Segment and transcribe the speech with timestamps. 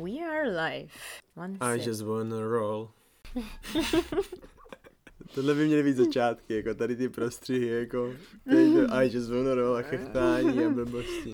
[0.00, 0.92] We are live.
[1.34, 1.86] One I sip.
[1.86, 2.90] just wanna roll.
[5.34, 8.12] Tohle by měly být začátky, jako tady ty prostřihy, jako
[8.50, 11.32] to I just wanna roll a chechtání a blbosti.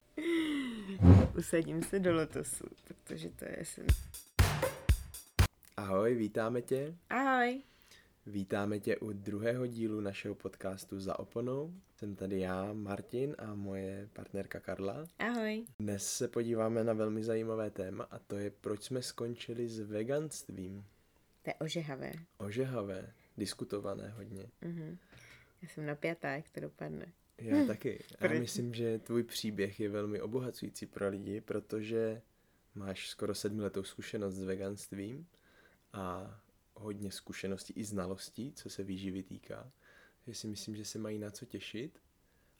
[1.39, 3.87] Usadím se do lotosu, protože to je sen.
[5.77, 6.95] Ahoj, vítáme tě.
[7.11, 7.63] Ahoj.
[8.27, 11.75] Vítáme tě u druhého dílu našeho podcastu Za oponou.
[11.97, 15.07] Jsem tady já, Martin a moje partnerka Karla.
[15.19, 15.67] Ahoj.
[15.79, 20.85] Dnes se podíváme na velmi zajímavé téma a to je, proč jsme skončili s veganstvím.
[21.43, 22.13] To je ožehavé.
[22.39, 24.47] Ožehavé, diskutované hodně.
[24.61, 24.99] Mhm.
[25.63, 27.13] Já jsem napjatá, jak to dopadne.
[27.39, 28.05] Já taky.
[28.15, 28.41] A Proč?
[28.41, 32.23] myslím, že tvůj příběh je velmi obohacující pro lidi, protože
[32.75, 35.27] máš skoro sedmiletou zkušenost s veganstvím
[35.93, 36.37] a
[36.77, 39.73] hodně zkušeností i znalostí, co se výživy týká.
[40.27, 41.99] že si myslím, že se mají na co těšit.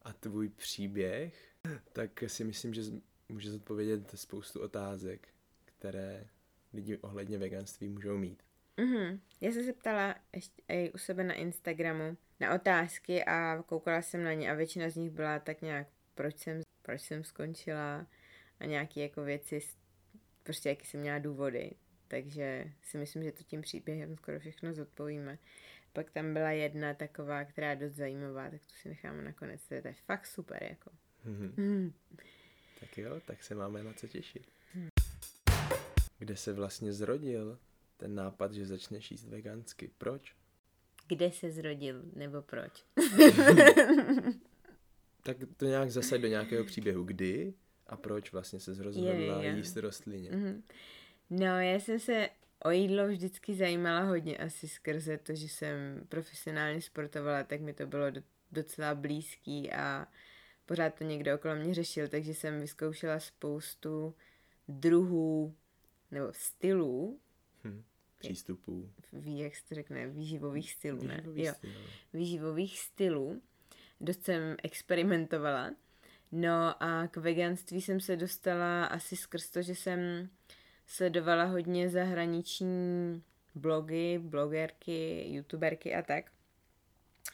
[0.03, 1.55] A tvůj příběh,
[1.93, 2.83] tak si myslím, že
[3.29, 5.29] může zodpovědět spoustu otázek,
[5.65, 6.27] které
[6.73, 8.43] lidi ohledně veganství můžou mít.
[8.77, 9.21] Mhm.
[9.41, 14.25] Já jsem se ptala ještě i u sebe na Instagramu na otázky a koukala jsem
[14.25, 18.07] na ně a většina z nich byla tak nějak, proč jsem, proč jsem skončila
[18.61, 19.61] a nějaké jako věci,
[20.43, 21.71] prostě jaký jsem měla důvody.
[22.09, 25.39] Takže si myslím, že to tím příběhem skoro všechno zodpovíme.
[25.93, 29.69] Pak tam byla jedna taková, která je dost zajímavá, tak to si necháme nakonec.
[29.69, 30.91] To je, fakt super, jako.
[31.25, 31.55] Mhm.
[31.57, 31.93] Mhm.
[32.81, 34.47] Tak jo, tak se máme na co těšit.
[36.19, 37.59] Kde se vlastně zrodil
[37.97, 39.91] ten nápad, že začneš jíst vegansky?
[39.99, 40.35] Proč?
[41.09, 42.85] Kde se zrodil, nebo proč?
[45.23, 47.05] Tak to nějak zasaď do nějakého příběhu.
[47.05, 47.55] Kdy
[47.87, 50.31] a proč vlastně se rozhodla jíst rostlině?
[50.31, 50.63] Mhm.
[51.31, 52.29] No, já jsem se
[52.65, 57.87] o jídlo vždycky zajímala hodně, asi skrze to, že jsem profesionálně sportovala, tak mi to
[57.87, 60.07] bylo do, docela blízký a
[60.67, 64.15] pořád to někdo okolo mě řešil, takže jsem vyzkoušela spoustu
[64.69, 65.55] druhů
[66.11, 67.21] nebo stylů,
[67.65, 67.83] Hm.
[68.19, 68.91] Přístupů.
[69.13, 71.17] ví, jak se to řekne, výživových stylů, ne?
[71.17, 71.71] Výživový Jo, styl.
[72.13, 73.43] výživových stylů.
[74.01, 75.71] Dost jsem experimentovala.
[76.33, 80.29] No a k veganství jsem se dostala asi skrz to, že jsem
[80.87, 83.23] sledovala hodně zahraniční
[83.55, 86.25] blogy, blogerky, youtuberky a tak.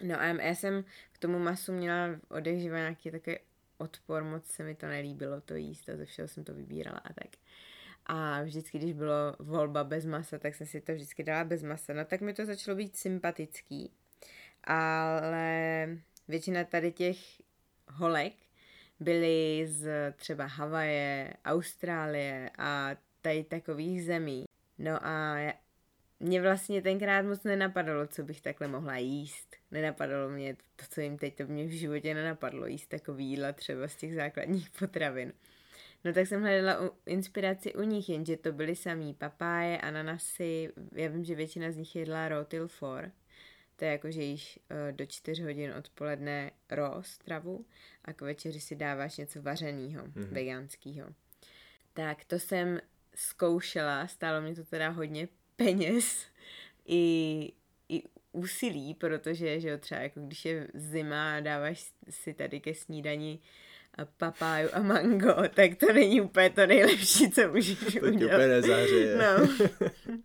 [0.03, 3.37] No a já jsem k tomu masu měla odehřívat nějaký takový
[3.79, 7.13] odpor, moc se mi to nelíbilo to jíst a ze všeho jsem to vybírala a
[7.13, 7.31] tak.
[8.07, 11.93] A vždycky, když bylo volba bez masa, tak jsem si to vždycky dala bez masa.
[11.93, 13.93] No tak mi to začalo být sympatický.
[14.65, 15.89] Ale
[16.29, 17.19] většina tady těch
[17.89, 18.33] holek
[19.01, 24.45] byly z třeba Havaje, Austrálie a tady takových zemí.
[24.79, 25.37] No a
[26.21, 29.57] mě vlastně tenkrát moc nenapadalo, co bych takhle mohla jíst.
[29.71, 33.89] Nenapadalo mě to, co jim teď, to mě v životě nenapadlo, jíst takový jídla třeba
[33.89, 35.33] z těch základních potravin.
[36.05, 41.09] No tak jsem hledala u, inspiraci u nich, jenže to byly samý papáje, ananasy, já
[41.09, 43.13] vím, že většina z nich jedla rotil for,
[43.77, 47.65] to je jako, že jíš uh, do 4 hodin odpoledne raw stravu
[48.05, 50.29] a k večeři si dáváš něco vařeného, mm-hmm.
[50.29, 51.09] veganského.
[51.95, 52.81] Tak to jsem
[53.15, 56.27] zkoušela, stálo mě to teda hodně peněz
[56.87, 57.53] i,
[57.89, 58.03] i
[58.33, 63.39] úsilí, protože že jo, třeba jako když je zima a dáváš si tady ke snídani
[63.95, 68.33] a papáju a mango, tak to není úplně to nejlepší, co můžeš To udělat.
[68.35, 69.17] úplně nezahřeje.
[69.17, 69.49] No.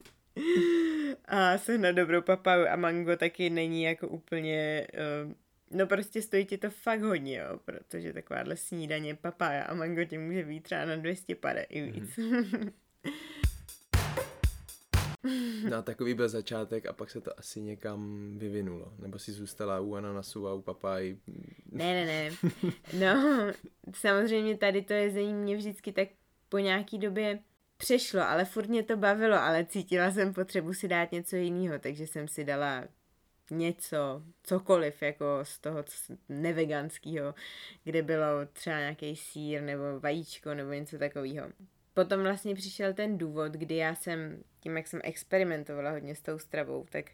[1.25, 4.87] A se na dobrou papaju a mango taky není jako úplně...
[5.25, 5.33] Uh,
[5.72, 10.17] no prostě stojí ti to fakt hodně, jo, protože takováhle snídaně papája a mango ti
[10.17, 12.17] může být třeba na 200 pade i víc.
[12.17, 12.72] Mm-hmm.
[15.69, 18.94] No takový byl začátek a pak se to asi někam vyvinulo.
[19.00, 21.19] Nebo si zůstala u ananasu a u papáji.
[21.72, 22.31] ne, ne, ne.
[22.99, 23.53] No,
[23.95, 26.07] samozřejmě tady to jezení mě vždycky tak
[26.49, 27.39] po nějaký době
[27.78, 32.07] přešlo, ale furt mě to bavilo, ale cítila jsem potřebu si dát něco jiného, takže
[32.07, 32.84] jsem si dala
[33.52, 35.84] něco, cokoliv jako z toho
[36.30, 37.35] neveganského,
[37.84, 41.47] kde bylo třeba nějaký sír nebo vajíčko nebo něco takového.
[41.94, 46.40] Potom vlastně přišel ten důvod, kdy já jsem, tím jak jsem experimentovala hodně s tou
[46.40, 47.05] stravou, tak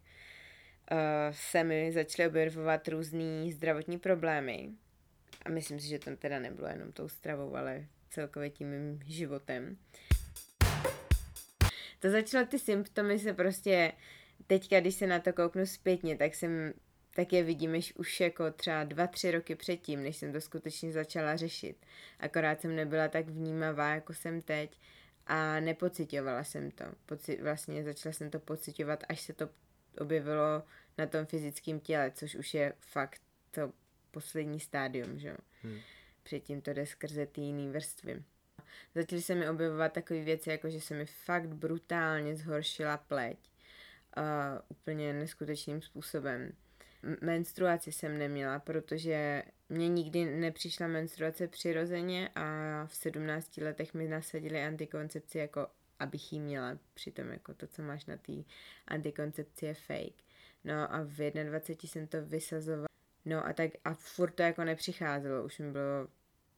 [0.91, 0.97] uh,
[1.31, 4.69] se mi začaly objevovat různé zdravotní problémy.
[5.45, 9.77] A myslím si, že to teda nebylo jenom tou stravou, ale celkově tím mým životem.
[11.99, 13.91] To začalo, ty symptomy se prostě,
[14.47, 16.73] teďka, když se na to kouknu zpětně, tak jsem,
[17.15, 20.91] tak je vidím již už jako třeba dva, tři roky předtím, než jsem to skutečně
[20.91, 21.85] začala řešit.
[22.19, 24.79] Akorát jsem nebyla tak vnímavá, jako jsem teď
[25.27, 26.85] a nepocitovala jsem to.
[27.05, 29.49] Poci- vlastně začala jsem to pocitovat, až se to
[29.97, 30.63] objevilo
[30.97, 33.21] na tom fyzickém těle, což už je fakt
[33.51, 33.73] to
[34.11, 35.37] poslední stádium, že jo.
[35.61, 35.79] Hmm.
[36.23, 38.23] Předtím to jde skrze ty jiný vrstvy.
[38.95, 43.37] Začaly se mi objevovat takové věci, jako že se mi fakt brutálně zhoršila pleť.
[44.69, 46.51] Úplně neskutečným způsobem.
[47.21, 52.41] Menstruaci jsem neměla, protože mě nikdy nepřišla menstruace přirozeně a
[52.85, 55.67] v 17 letech mi nasadili antikoncepci jako
[55.99, 56.77] abych ji měla.
[56.93, 58.33] Přitom jako to, co máš na té
[58.87, 60.23] antikoncepci je fake.
[60.63, 62.87] No a v 21 jsem to vysazovala.
[63.25, 65.45] No a tak a furt to jako nepřicházelo.
[65.45, 66.07] Už mi bylo,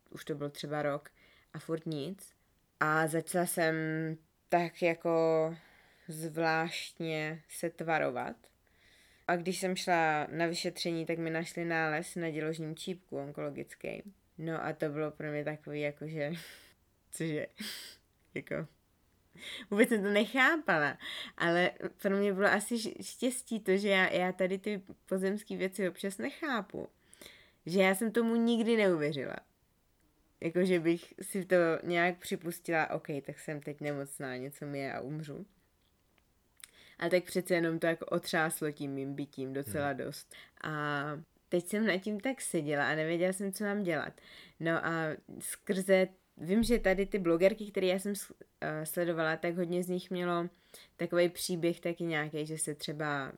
[0.10, 1.10] už to byl třeba rok
[1.54, 2.34] a furt nic.
[2.80, 3.75] A začala jsem
[4.50, 5.56] tak jako
[6.07, 8.36] zvláštně se tvarovat.
[9.28, 14.04] A když jsem šla na vyšetření, tak mi našli nález na děložním čípku onkologický.
[14.38, 16.31] No a to bylo pro mě takový jakože,
[17.12, 17.48] cože,
[18.34, 18.68] jako
[19.72, 20.98] vůbec jsem to nechápala,
[21.38, 21.72] ale
[22.02, 26.88] pro mě bylo asi štěstí to, že já, já tady ty pozemské věci občas nechápu.
[27.66, 29.36] Že já jsem tomu nikdy neuvěřila.
[30.42, 34.94] Jako, že bych si to nějak připustila, OK, tak jsem teď nemocná, něco mi je
[34.94, 35.46] a umřu.
[37.00, 39.97] A tak přece jenom to jako otřáslo tím mým bytím docela hmm.
[39.97, 40.36] dost.
[40.63, 41.03] A
[41.50, 44.13] teď jsem nad tím tak seděla a nevěděla jsem, co mám dělat.
[44.59, 44.92] No a
[45.39, 46.07] skrze
[46.38, 50.50] vím, že tady ty blogerky, které já jsem uh, sledovala, tak hodně z nich mělo
[50.97, 53.31] takový příběh taky nějaký, že se třeba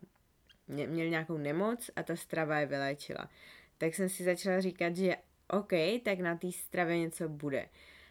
[0.68, 3.30] mě, měl nějakou nemoc a ta strava je vyléčila.
[3.78, 5.16] Tak jsem si začala říkat, že
[5.48, 5.74] OK,
[6.04, 7.70] tak na té stravě něco bude.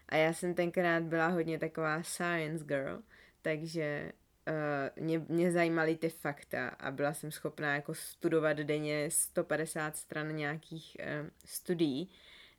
[0.09, 3.03] A já jsem tenkrát byla hodně taková science girl,
[3.43, 4.13] takže
[4.49, 10.37] uh, mě, mě zajímaly ty fakta a byla jsem schopná jako studovat denně 150 stran
[10.37, 12.11] nějakých uh, studií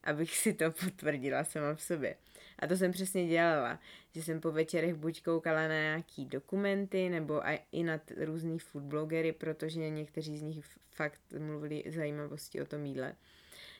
[0.07, 2.16] abych si to potvrdila sama v sobě.
[2.60, 3.80] A to jsem přesně dělala,
[4.16, 7.42] že jsem po večerech buď koukala na nějaký dokumenty, nebo
[7.72, 12.86] i na t- různý food blogery, protože někteří z nich fakt mluvili zajímavosti o tom
[12.86, 13.16] jídle.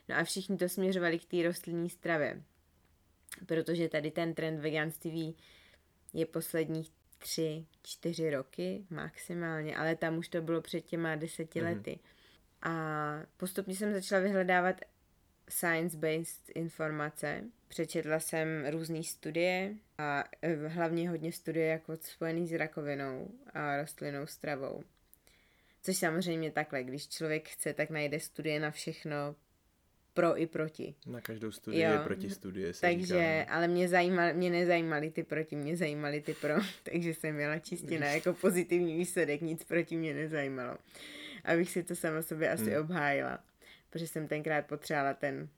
[0.08, 2.42] No a všichni to směřovali k té rostlinné stravě,
[3.46, 5.36] protože tady ten trend veganství
[6.14, 11.64] je posledních tři, čtyři roky maximálně, ale tam už to bylo před těma deseti mm-hmm.
[11.64, 11.98] lety.
[12.62, 12.72] A
[13.36, 14.80] postupně jsem začala vyhledávat
[15.48, 17.44] science-based informace.
[17.68, 24.26] Přečetla jsem různé studie a eh, hlavně hodně studie jako spojený s rakovinou a rostlinnou
[24.26, 24.84] stravou.
[25.82, 29.34] Což samozřejmě takhle, když člověk chce, tak najde studie na všechno
[30.20, 30.94] pro i proti.
[31.06, 31.92] Na každou studii jo.
[31.92, 32.74] je proti studie.
[32.74, 33.56] Se takže, říká, no.
[33.56, 38.00] ale mě, zajímal, mě nezajímaly ty proti, mě zajímaly ty pro, takže jsem měla čistě
[38.00, 40.78] na jako pozitivní výsledek, nic proti mě nezajímalo.
[41.44, 42.80] Abych si to sama sobě asi hmm.
[42.80, 43.38] obhájila
[43.90, 45.48] protože jsem tenkrát potřebovala ten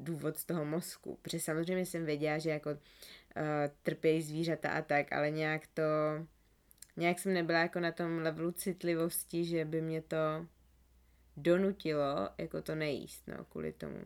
[0.00, 1.18] důvod z toho mozku.
[1.22, 2.76] Protože samozřejmě jsem věděla, že jako uh,
[3.82, 5.82] trpějí zvířata a tak, ale nějak to,
[6.96, 10.46] nějak jsem nebyla jako na tom levelu citlivosti, že by mě to
[11.36, 13.98] donutilo jako to nejíst, no, kvůli tomu.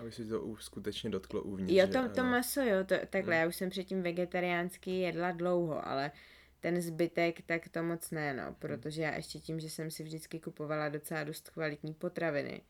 [0.00, 1.72] Aby si to skutečně dotklo uvnitř.
[1.72, 3.42] Jo, to, to maso, jo, to, takhle, hmm.
[3.42, 6.10] já už jsem předtím vegetariánsky jedla dlouho, ale
[6.60, 10.40] ten zbytek, tak to moc ne, no, protože já ještě tím, že jsem si vždycky
[10.40, 12.62] kupovala docela dost kvalitní potraviny,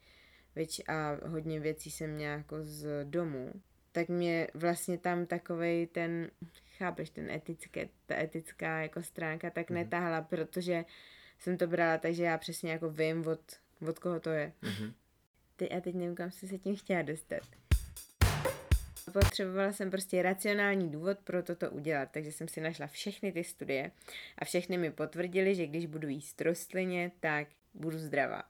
[0.57, 3.53] věč, a hodně věcí jsem měla jako z domu,
[3.93, 6.31] tak mě vlastně tam takovej ten,
[6.79, 9.75] chápeš, ten etické, ta etická jako stránka tak mm-hmm.
[9.75, 10.85] netáhla, protože
[11.39, 13.41] jsem to brala, takže já přesně jako vím, od,
[13.89, 14.53] od koho to je.
[14.63, 14.93] Mm-hmm.
[15.57, 17.43] Ty, a teď nevím, kam jsi se tím chtěla dostat.
[19.13, 23.91] Potřebovala jsem prostě racionální důvod pro toto udělat, takže jsem si našla všechny ty studie
[24.39, 28.43] a všechny mi potvrdili, že když budu jíst rostlině, tak budu zdravá.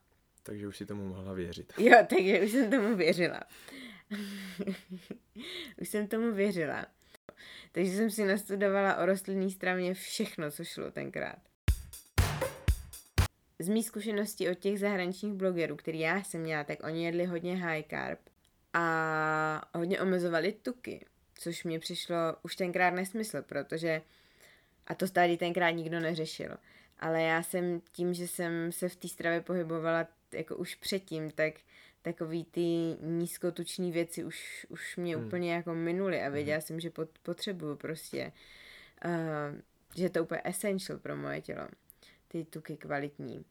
[0.43, 1.73] Takže už si tomu mohla věřit.
[1.79, 3.41] Jo, takže už jsem tomu věřila.
[5.81, 6.87] už jsem tomu věřila.
[7.73, 11.39] Takže jsem si nastudovala o rostlinný stravně všechno, co šlo tenkrát.
[13.65, 17.57] Z mých zkušeností od těch zahraničních blogerů, který já jsem měla, tak oni jedli hodně
[17.57, 18.19] high carb
[18.73, 24.03] a hodně omezovali tuky, což mě přišlo už tenkrát nesmysl, protože
[24.87, 26.57] a to tady tenkrát nikdo neřešil.
[26.99, 31.55] Ale já jsem tím, že jsem se v té stravě pohybovala jako už předtím, tak
[32.03, 35.27] takový ty nízkotuční věci už, už mě hmm.
[35.27, 36.63] úplně jako minuly a věděla hmm.
[36.63, 38.33] jsem, že pot, potřebuju prostě,
[39.05, 39.61] uh,
[39.97, 41.69] že je to úplně essential pro moje tělo,
[42.29, 43.45] ty tuky kvalitní.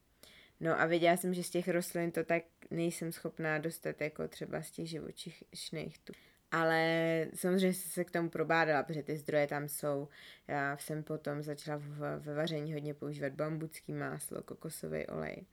[0.64, 4.62] No a věděla jsem, že z těch rostlin to tak nejsem schopná dostat jako třeba
[4.62, 6.20] z těch živočišných tuků.
[6.52, 10.08] Ale samozřejmě jsem se k tomu probádala, protože ty zdroje tam jsou.
[10.48, 11.82] Já jsem potom začala
[12.20, 15.46] ve vaření hodně používat bambucký máslo, kokosový olej.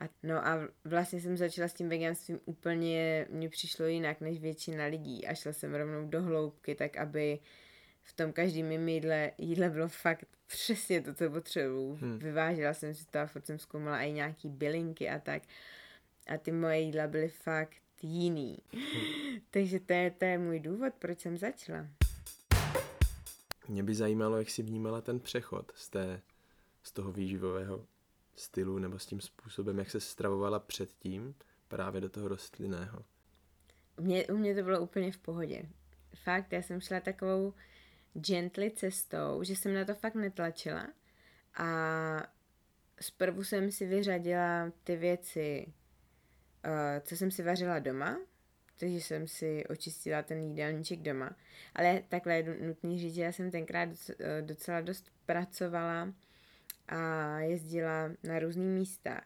[0.00, 4.84] A, no a vlastně jsem začala s tím veganstvím úplně, mně přišlo jinak než většina
[4.84, 7.38] lidí a šla jsem rovnou do hloubky, tak aby
[8.08, 11.98] v tom každém mým jídle, jídle bylo fakt přesně to, co potřebuju.
[12.00, 12.18] Hmm.
[12.18, 15.42] Vyvážila jsem si to a furt jsem zkoumala i nějaký bylinky a tak.
[16.26, 18.58] A ty moje jídla byly fakt jiný.
[18.72, 19.40] Hmm.
[19.50, 21.86] Takže to je, to je můj důvod, proč jsem začala.
[23.68, 26.20] Mě by zajímalo, jak jsi vnímala ten přechod z, té,
[26.82, 27.86] z toho výživového
[28.36, 31.34] stylu nebo s tím způsobem, jak se stravovala předtím
[31.68, 33.04] právě do toho rostlinného.
[34.00, 35.62] Mě, u mě to bylo úplně v pohodě.
[36.14, 37.54] Fakt, já jsem šla takovou
[38.20, 40.86] gently cestou, že jsem na to fakt netlačila
[41.54, 41.68] a
[43.00, 46.72] zprvu jsem si vyřadila ty věci, uh,
[47.02, 48.18] co jsem si vařila doma,
[48.78, 51.36] takže jsem si očistila ten jídelníček doma.
[51.74, 56.14] Ale takhle je nutný říct, že já jsem tenkrát eh, docela dost pracovala
[56.88, 59.20] a jezdila na různý místa,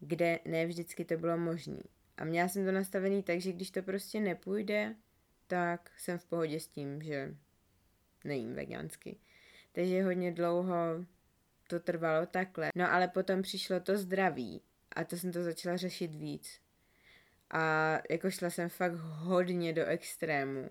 [0.00, 1.82] kde ne vždycky to bylo možné.
[2.16, 4.94] A měla jsem to nastavený tak, že když to prostě nepůjde,
[5.46, 7.34] tak jsem v pohodě s tím, že
[8.24, 9.16] nejím vegansky.
[9.72, 10.76] Takže hodně dlouho
[11.68, 12.70] to trvalo takhle.
[12.74, 14.62] No ale potom přišlo to zdraví
[14.92, 16.60] a to jsem to začala řešit víc.
[17.50, 20.70] A jako šla jsem fakt hodně do extrému,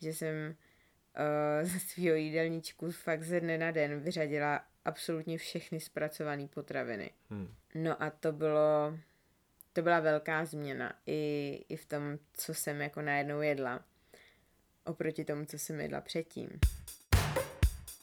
[0.00, 6.48] že jsem uh, ze svého jídelníčku fakt ze dne na den vyřadila absolutně všechny zpracované
[6.48, 7.10] potraviny.
[7.30, 7.54] Hmm.
[7.74, 8.98] No a to bylo,
[9.72, 13.84] to byla velká změna i, i v tom, co jsem jako najednou jedla,
[14.84, 16.48] oproti tomu, co jsem jedla předtím.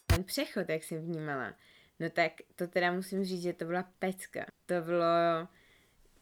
[0.06, 1.54] Ten přechod, jak jsem vnímala,
[2.00, 4.46] no tak to teda musím říct, že to byla pecka.
[4.66, 5.06] To bylo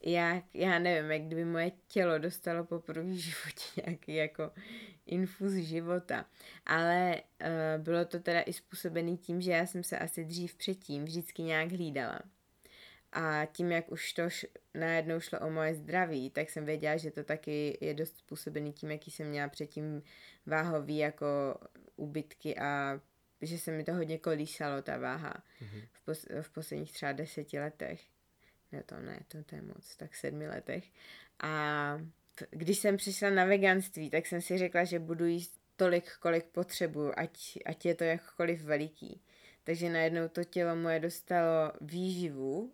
[0.04, 4.52] jak, já nevím, jak kdyby moje tělo dostalo po první životě nějaký jako
[5.06, 6.26] infus života.
[6.66, 11.06] Ale uh, bylo to teda i způsobený tím, že já jsem se asi dřív předtím
[11.06, 12.20] vždycky nějak hlídala.
[13.12, 17.12] A tím, jak už to š- najednou šlo o moje zdraví, tak jsem věděla, že
[17.12, 20.04] to taky je dost způsobený tím, jaký jsem měla předtím
[20.46, 21.26] váhový jako
[21.96, 23.02] ubytky a
[23.42, 25.88] že se mi to hodně kolísalo, ta váha mm-hmm.
[25.92, 28.02] v, pos- v posledních třeba deseti letech
[28.72, 30.84] ne to ne, to, to je moc, tak sedmi letech.
[31.40, 32.02] A
[32.50, 37.14] když jsem přišla na veganství, tak jsem si řekla, že budu jíst tolik, kolik potřebuju,
[37.18, 39.22] ať, ať je to jakkoliv veliký.
[39.64, 42.74] Takže najednou to tělo moje dostalo výživu,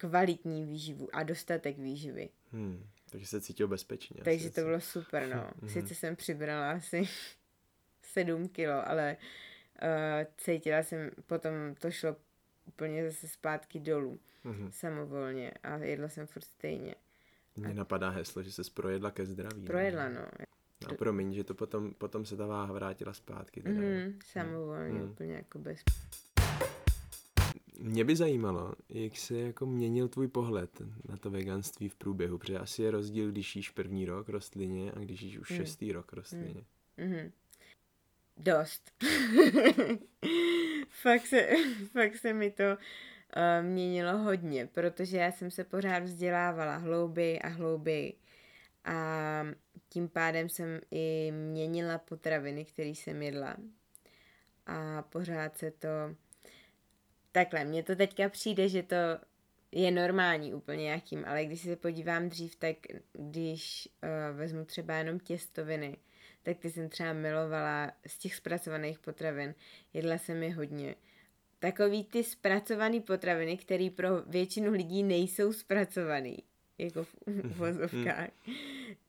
[0.00, 2.28] kvalitní výživu a dostatek výživy.
[2.52, 4.20] Hmm, takže se cítil bezpečně.
[4.24, 5.50] Takže to bylo super, no.
[5.60, 5.68] Hmm.
[5.68, 7.08] Sice jsem přibrala asi
[8.02, 9.16] sedm kilo, ale
[9.82, 9.88] uh,
[10.36, 12.16] cítila jsem, potom to šlo
[12.66, 14.70] úplně zase zpátky dolů mm-hmm.
[14.70, 16.94] samovolně a jedla jsem furt stejně.
[17.56, 17.72] Mně a...
[17.72, 19.64] napadá heslo, že se projedla ke zdraví.
[19.64, 20.26] Projedla, no.
[20.88, 23.62] A promiň, že to potom, potom se ta váha vrátila zpátky.
[23.62, 23.80] Teda.
[23.80, 25.10] Mm-hmm, samovolně, mm.
[25.10, 25.80] úplně jako bez...
[27.82, 32.58] Mě by zajímalo, jak se jako měnil tvůj pohled na to veganství v průběhu, protože
[32.58, 35.56] asi je rozdíl, když jíš první rok rostlině a když jíš už mm.
[35.56, 36.64] šestý rok rostlině.
[36.96, 37.32] Mm.
[38.36, 38.90] Dost.
[40.88, 41.48] fakt, se,
[41.92, 47.48] fakt se mi to uh, měnilo hodně, protože já jsem se pořád vzdělávala hlouběji a
[47.48, 48.14] hlouběji.
[48.84, 49.46] A
[49.88, 53.56] tím pádem jsem i měnila potraviny, které jsem jedla.
[54.66, 55.88] A pořád se to...
[57.32, 58.96] Takhle, mně to teďka přijde, že to
[59.72, 62.76] je normální úplně nějakým, ale když se podívám dřív, tak
[63.12, 65.96] když uh, vezmu třeba jenom těstoviny,
[66.42, 69.54] tak ty jsem třeba milovala z těch zpracovaných potravin.
[69.94, 70.94] Jedla jsem je hodně
[71.60, 76.34] takový ty zpracované potraviny, které pro většinu lidí nejsou zpracované,
[76.84, 78.30] jako v uvozovkách,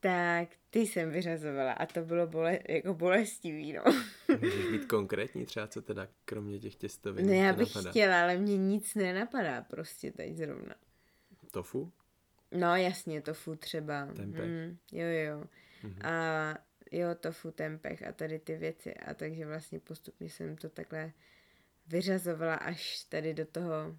[0.00, 3.82] tak ty jsem vyřazovala a to bylo bole, jako bolestivý, no.
[4.40, 7.90] Můžeš být konkrétní třeba, co teda kromě těch těstovin Ne, já bych napadá?
[7.90, 10.74] chtěla, ale mě nic nenapadá prostě teď zrovna.
[11.50, 11.92] Tofu?
[12.52, 14.06] No jasně, tofu třeba.
[14.06, 14.44] Tempeh.
[14.44, 15.44] Mm, jo, jo.
[15.84, 16.08] Mm-hmm.
[16.08, 16.58] A
[16.92, 18.94] jo, tofu, tempeh a tady ty věci.
[18.94, 21.12] A takže vlastně postupně jsem to takhle
[21.86, 23.96] vyřazovala až tady do toho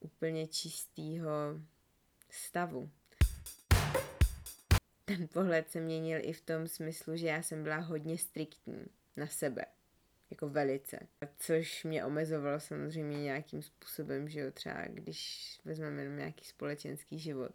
[0.00, 1.30] úplně čistého
[2.32, 2.90] stavu.
[5.04, 9.26] Ten pohled se měnil i v tom smyslu, že já jsem byla hodně striktní na
[9.26, 9.64] sebe.
[10.30, 10.98] Jako velice.
[11.38, 17.52] Což mě omezovalo samozřejmě nějakým způsobem, že jo, třeba když vezmeme jenom nějaký společenský život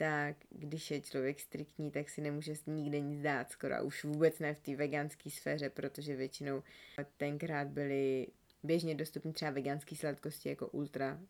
[0.00, 3.74] tak když je člověk striktní, tak si nemůže nikde nic dát skoro.
[3.74, 6.62] A už vůbec ne v té veganské sféře, protože většinou
[7.16, 8.26] tenkrát byly
[8.62, 11.20] běžně dostupné třeba veganské sladkosti jako ultra,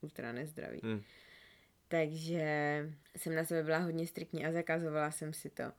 [0.00, 0.80] ultra nezdraví.
[0.82, 1.02] Mm.
[1.88, 2.42] Takže
[3.16, 5.72] jsem na sebe byla hodně striktní a zakazovala jsem si to.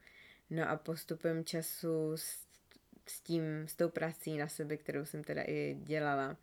[0.50, 2.48] No a postupem času s,
[3.08, 6.38] s tím, s tou prací na sebe, kterou jsem teda i dělala,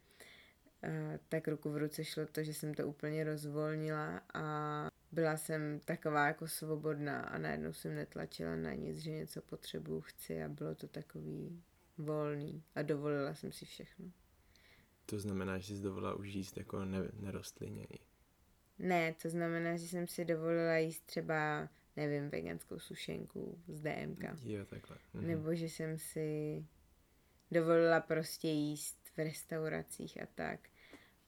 [0.82, 5.80] eh, tak ruku v ruce šlo to, že jsem to úplně rozvolnila a byla jsem
[5.84, 10.74] taková jako svobodná a najednou jsem netlačila na nic, že něco potřebuju, chci a bylo
[10.74, 11.62] to takový
[11.98, 14.10] volný a dovolila jsem si všechno.
[15.06, 17.86] To znamená, že jsi dovolila už jíst jako ne, nerostlině?
[18.78, 24.24] Ne, to znamená, že jsem si dovolila jíst třeba, nevím, veganskou sušenku z DMK.
[24.44, 24.96] Jo, takhle.
[25.14, 25.26] Mhm.
[25.26, 26.64] Nebo že jsem si
[27.50, 30.60] dovolila prostě jíst v restauracích a tak.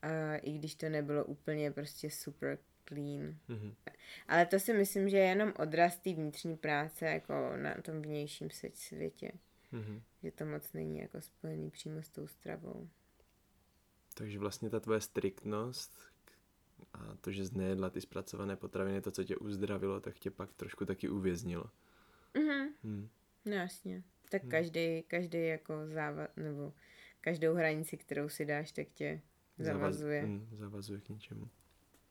[0.02, 3.38] A I když to nebylo úplně prostě super clean.
[3.48, 3.74] Mm-hmm.
[4.28, 8.48] Ale to si myslím, že je jenom odraz té vnitřní práce jako na tom vnějším
[8.74, 9.32] světě.
[9.72, 10.02] Mm-hmm.
[10.22, 12.88] Že to moc není jako spojený přímo s tou stravou.
[14.14, 16.08] Takže vlastně ta tvoje striktnost
[16.92, 20.52] a to, že jsi nejedla ty zpracované potraviny, to, co tě uzdravilo, tak tě pak
[20.52, 21.64] trošku taky uvěznilo.
[22.34, 22.68] Mhm.
[22.82, 23.08] Hmm.
[23.44, 24.02] No jasně.
[24.30, 24.50] Tak hmm.
[24.50, 26.72] každý, každý jako závad, nebo
[27.20, 29.20] každou hranici, kterou si dáš, tak tě
[29.58, 30.20] zavazuje.
[30.20, 31.48] Zavaz, hmm, zavazuje k něčemu.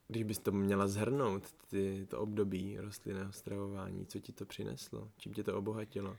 [0.08, 5.12] Když bys to měla zhrnout, ty, to období rostlinného stravování, co ti to přineslo?
[5.18, 6.18] Čím tě to obohatilo?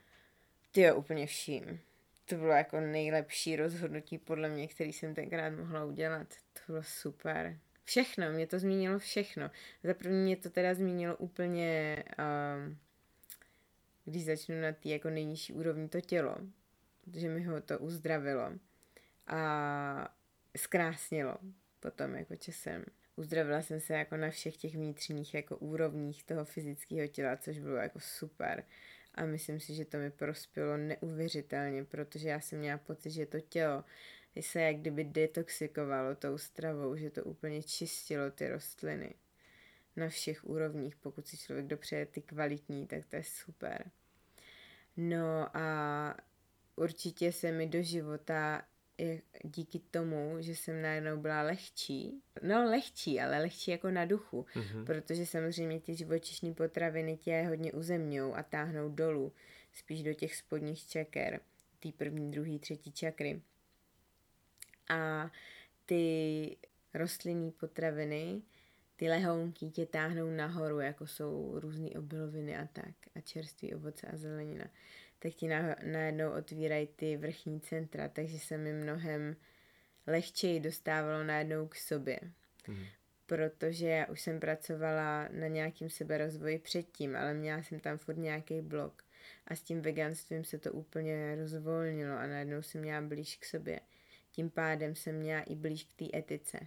[0.73, 1.81] Ty jo, úplně vším.
[2.25, 6.35] To bylo jako nejlepší rozhodnutí podle mě, který jsem tenkrát mohla udělat.
[6.53, 7.59] To bylo super.
[7.89, 9.51] Všechno, mě to zmínilo všechno.
[9.83, 12.79] Za první mě to teda zmínilo úplně, um,
[14.05, 16.37] když začnu na té jako nejnižší úrovni to tělo,
[17.15, 18.53] že mi ho to uzdravilo
[19.27, 20.15] a
[20.57, 21.37] zkrásnilo
[21.81, 22.85] potom jako časem.
[23.17, 27.77] Uzdravila jsem se jako na všech těch vnitřních jako úrovních toho fyzického těla, což bylo
[27.77, 28.65] jako super.
[29.15, 33.41] A myslím si, že to mi prospělo neuvěřitelně, protože já jsem měla pocit, že to
[33.41, 33.85] tělo
[34.41, 39.15] se jak kdyby detoxikovalo tou stravou, že to úplně čistilo ty rostliny
[39.97, 40.97] na všech úrovních.
[40.97, 43.91] Pokud si člověk dopřeje ty kvalitní, tak to je super.
[44.97, 46.17] No a
[46.77, 48.63] určitě se mi do života
[49.45, 54.85] díky tomu, že jsem najednou byla lehčí, no lehčí, ale lehčí jako na duchu, mm-hmm.
[54.85, 59.33] protože samozřejmě ty živočišní potraviny tě hodně uzemňují a táhnou dolů,
[59.73, 61.41] spíš do těch spodních čaker,
[61.79, 63.43] ty první, druhý, třetí čakry.
[64.89, 65.31] A
[65.87, 66.57] ty
[66.95, 68.43] rostlinné potraviny,
[68.97, 74.17] ty lehounky tě táhnou nahoru, jako jsou různé obiloviny a tak, a čerství ovoce a
[74.17, 74.65] zelenina
[75.19, 79.37] tak ti na, najednou otvírají ty vrchní centra, takže se mi mnohem
[80.07, 82.21] lehčeji dostávalo najednou k sobě.
[82.69, 82.85] Mm.
[83.27, 88.61] Protože já už jsem pracovala na nějakým seberozvoji předtím, ale měla jsem tam furt nějaký
[88.61, 89.05] blok.
[89.47, 93.81] A s tím veganstvím se to úplně rozvolnilo a najednou jsem měla blíž k sobě.
[94.39, 96.59] Tím pádem jsem měla i blíž k té etice.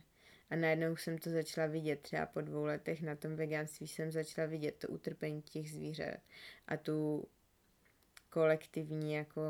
[0.49, 4.47] A najednou jsem to začala vidět, třeba po dvou letech na tom veganství jsem začala
[4.47, 6.17] vidět to utrpení těch zvířat
[6.67, 7.27] a tu
[8.29, 9.41] kolektivní jako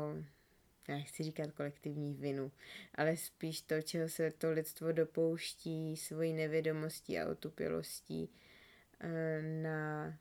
[0.88, 2.52] já chci říkat kolektivní vinu,
[2.94, 8.30] ale spíš to, čeho se to lidstvo dopouští svojí nevědomostí a otupělostí
[9.00, 10.18] eh, na,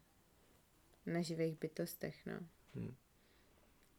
[1.05, 2.39] na živých bytostech, no.
[2.75, 2.95] Hmm.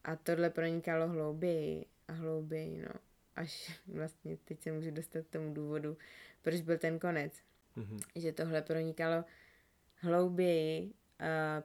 [0.03, 3.12] A tohle pronikalo hlouběji a hlouběji, no.
[3.35, 5.97] Až vlastně teď se můžu dostat k tomu důvodu,
[6.41, 7.33] proč byl ten konec.
[7.75, 7.99] Hmm.
[8.15, 9.25] Že tohle pronikalo
[9.95, 10.89] hlouběji, uh,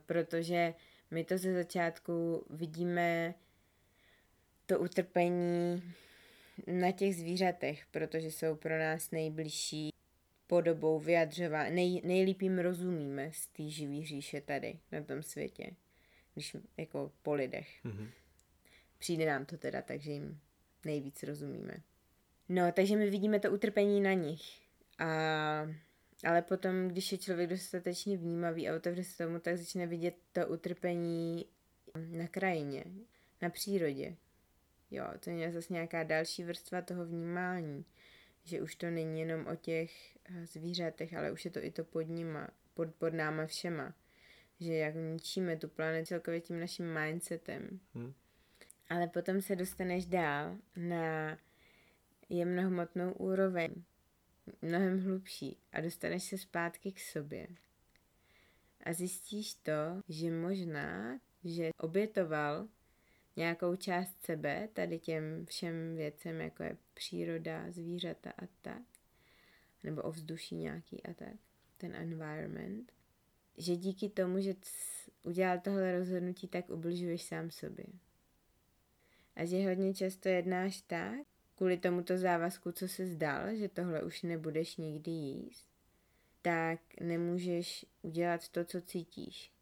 [0.07, 0.75] protože
[1.11, 3.35] my to ze začátku vidíme
[4.67, 5.83] to utrpení
[6.67, 9.91] na těch zvířatech, protože jsou pro nás nejbližší
[10.47, 11.71] podobou vyjadřová.
[11.71, 15.71] Nej, nejlíp jim rozumíme z té živý říše tady, na tom světě,
[16.35, 17.85] když jako po lidech.
[17.85, 18.09] Mm-hmm.
[18.99, 20.41] Přijde nám to teda, takže jim
[20.85, 21.75] nejvíc rozumíme.
[22.49, 24.43] No, takže my vidíme to utrpení na nich.
[24.99, 25.69] A
[26.25, 30.47] ale potom, když je člověk dostatečně vnímavý a otevře se tomu, tak začne vidět to
[30.47, 31.47] utrpení
[31.97, 32.85] na krajině,
[33.43, 34.17] na přírodě.
[34.91, 37.85] Jo, to je zase nějaká další vrstva toho vnímání,
[38.45, 41.85] že už to není jenom o těch eh, zvířatech, ale už je to i to
[41.85, 43.95] pod nima, pod, pod náma všema.
[44.61, 47.81] Že jak ničíme tu planetu celkově tím naším mindsetem.
[47.95, 48.13] Hmm.
[48.89, 51.39] Ale potom se dostaneš dál na
[52.29, 53.75] jemnohmotnou úroveň,
[54.63, 57.47] mnohem hlubší a dostaneš se zpátky k sobě.
[58.85, 62.69] A zjistíš to, že možná, že obětoval
[63.37, 68.83] nějakou část sebe tady těm všem věcem, jako je příroda, zvířata a tak,
[69.83, 71.35] nebo ovzduší nějaký a tak,
[71.77, 72.93] ten environment,
[73.57, 74.55] že díky tomu, že
[75.23, 77.85] udělal tohle rozhodnutí, tak ubližuješ sám sobě.
[79.39, 81.21] A že hodně často jednáš tak,
[81.57, 85.67] kvůli tomuto závazku, co se zdal, že tohle už nebudeš nikdy jíst,
[86.43, 89.53] tak nemůžeš udělat to, co cítíš.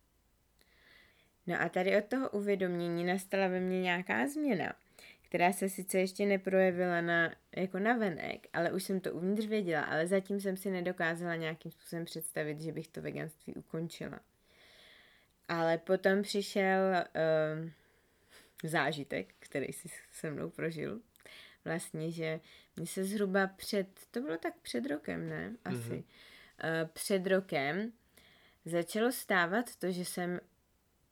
[1.46, 4.76] No a tady od toho uvědomění nastala ve mně nějaká změna,
[5.22, 9.82] která se sice ještě neprojevila na, jako na venek, ale už jsem to uvnitř věděla,
[9.82, 14.20] ale zatím jsem si nedokázala nějakým způsobem představit, že bych to veganství ukončila.
[15.48, 17.70] Ale potom přišel uh,
[18.64, 21.00] zážitek, který si se mnou prožil,
[21.64, 22.40] vlastně, že
[22.80, 25.56] mi se zhruba před, to bylo tak před rokem, ne?
[25.64, 25.76] Asi.
[25.78, 26.04] Mm-hmm.
[26.64, 27.92] Uh, před rokem
[28.64, 30.40] začalo stávat to, že jsem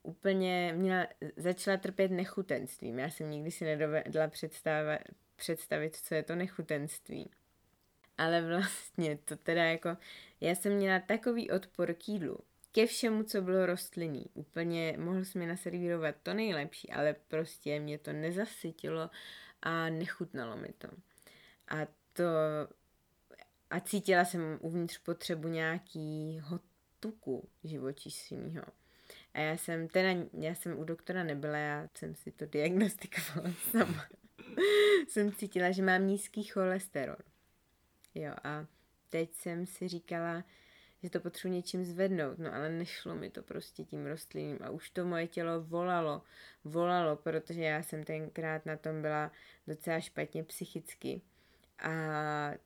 [0.02, 2.98] úplně měla, začala trpět nechutenstvím.
[2.98, 4.98] Já jsem nikdy si nedovedla představit,
[5.36, 7.30] představit, co je to nechutenství.
[8.18, 9.96] Ale vlastně to teda jako,
[10.40, 12.38] já jsem měla takový odpor k jídlu,
[12.74, 14.26] ke všemu, co bylo rostlinný.
[14.34, 19.10] Úplně mohl jsme naservírovat to nejlepší, ale prostě mě to nezasytilo
[19.62, 20.88] a nechutnalo mi to.
[21.68, 22.24] A to
[23.70, 26.60] a cítila jsem uvnitř potřebu nějakýho
[27.00, 28.64] tuku živočišného.
[29.34, 34.06] A já jsem teda, já jsem u doktora nebyla, já jsem si to diagnostikovala sama.
[35.08, 37.16] jsem cítila, že mám nízký cholesterol.
[38.14, 38.66] Jo a
[39.10, 40.44] teď jsem si říkala,
[41.04, 44.90] že to potřebuji něčím zvednout, no ale nešlo mi to prostě tím rostlinným a už
[44.90, 46.22] to moje tělo volalo,
[46.64, 49.32] volalo, protože já jsem tenkrát na tom byla
[49.66, 51.20] docela špatně psychicky
[51.78, 51.92] a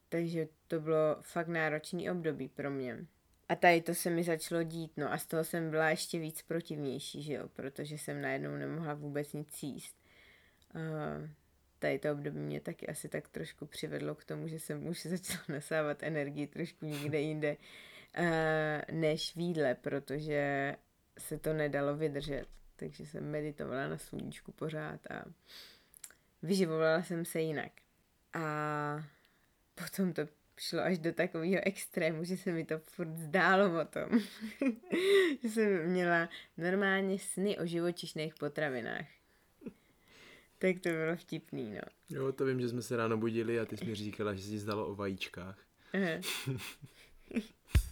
[0.09, 3.07] takže to bylo fakt náročný období pro mě.
[3.49, 6.43] A tady to se mi začalo dít, no a z toho jsem byla ještě víc
[6.43, 9.97] protivnější, že jo, protože jsem najednou nemohla vůbec nic jíst.
[10.75, 10.79] A
[11.79, 15.45] tady to období mě taky asi tak trošku přivedlo k tomu, že jsem už začala
[15.49, 17.57] nasávat energii trošku někde jinde
[18.93, 20.75] než v jídle, protože
[21.19, 22.47] se to nedalo vydržet.
[22.77, 25.25] Takže jsem meditovala na sluníčku pořád a
[26.43, 27.73] vyživovala jsem se jinak.
[28.35, 29.05] A
[29.75, 30.23] potom to
[30.57, 34.21] šlo až do takového extrému, že se mi to furt zdálo o tom.
[35.43, 39.07] že jsem měla normálně sny o živočišných potravinách.
[40.59, 41.81] tak to bylo vtipný, no.
[42.09, 44.59] Jo, to vím, že jsme se ráno budili a ty jsi mi říkala, že jsi
[44.59, 45.59] zdalo o vajíčkách.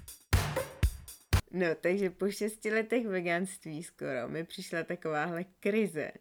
[1.56, 6.12] no, takže po šesti letech veganství skoro mi přišla takováhle krize.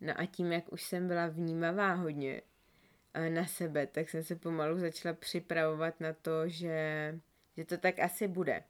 [0.00, 2.42] No a tím, jak už jsem byla vnímavá hodně,
[3.28, 7.18] na sebe, tak jsem se pomalu začala připravovat na to, že,
[7.56, 8.62] že to tak asi bude.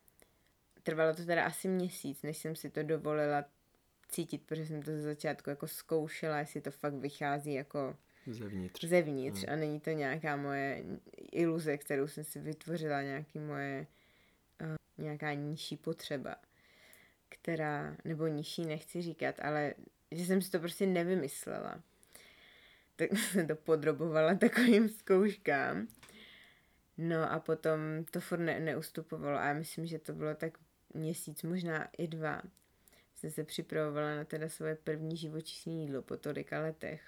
[0.82, 3.44] Trvalo to teda asi měsíc, než jsem si to dovolila
[4.08, 9.44] cítit, protože jsem to ze začátku jako zkoušela, jestli to fakt vychází jako zevnitř, zevnitř
[9.44, 9.52] hmm.
[9.52, 10.84] a není to nějaká moje
[11.32, 13.86] iluze, kterou jsem si vytvořila, nějaký moje
[14.98, 16.36] nějaká nižší potřeba,
[17.28, 19.74] která, nebo nižší nechci říkat, ale
[20.10, 21.82] že jsem si to prostě nevymyslela
[22.96, 25.88] tak jsem to podrobovala takovým zkouškám.
[26.98, 27.78] No a potom
[28.10, 30.58] to furt ne, neustupovalo a já myslím, že to bylo tak
[30.94, 32.42] měsíc, možná i dva.
[33.16, 37.02] Jsem se připravovala na teda svoje první živočišní jídlo po tolika letech.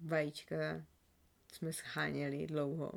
[0.00, 0.56] Vajíčka
[1.52, 2.92] jsme scháněli dlouho.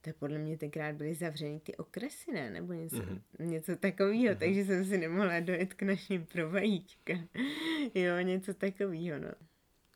[0.00, 2.50] To podle mě tenkrát byly zavřeny ty okresy, ne?
[2.50, 3.20] Nebo něco, mm-hmm.
[3.38, 4.38] něco takového, mm-hmm.
[4.38, 7.12] takže jsem si nemohla dojet k našim pro vajíčka.
[7.94, 9.30] jo, něco takového, no.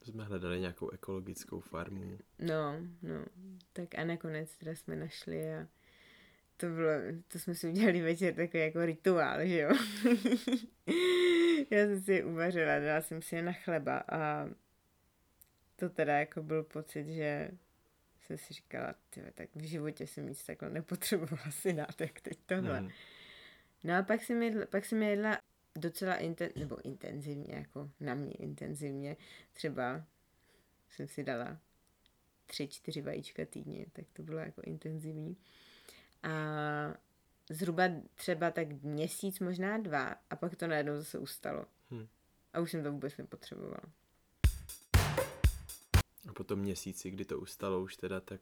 [0.03, 2.19] Jsme hledali nějakou ekologickou farmu.
[2.39, 3.25] No, no.
[3.73, 5.67] Tak a nakonec teda jsme našli a
[6.57, 6.91] to bylo,
[7.29, 9.71] to jsme si udělali večer takový jako rituál, že jo.
[11.71, 14.49] Já jsem si je uvařila, dala jsem si je na chleba a
[15.77, 17.51] to teda jako byl pocit, že
[18.25, 22.39] jsem si říkala, tyve, tak v životě jsem nic takhle nepotřebovala si dát, jak teď
[22.47, 22.81] tohle.
[22.81, 22.91] Mm.
[23.85, 25.39] No a pak jsem, jedla, pak jsem jedla
[25.75, 29.17] docela inten, nebo intenzivně, jako na mě intenzivně.
[29.53, 30.05] Třeba
[30.91, 31.59] jsem si dala
[32.47, 35.37] tři, čtyři vajíčka týdně, tak to bylo jako intenzivní.
[36.23, 36.31] A
[37.51, 37.85] zhruba
[38.15, 41.67] třeba tak měsíc, možná dva, a pak to najednou zase ustalo.
[41.91, 42.07] Hmm.
[42.53, 43.81] A už jsem to vůbec nepotřebovala.
[46.29, 48.41] A po tom měsíci, kdy to ustalo už teda, tak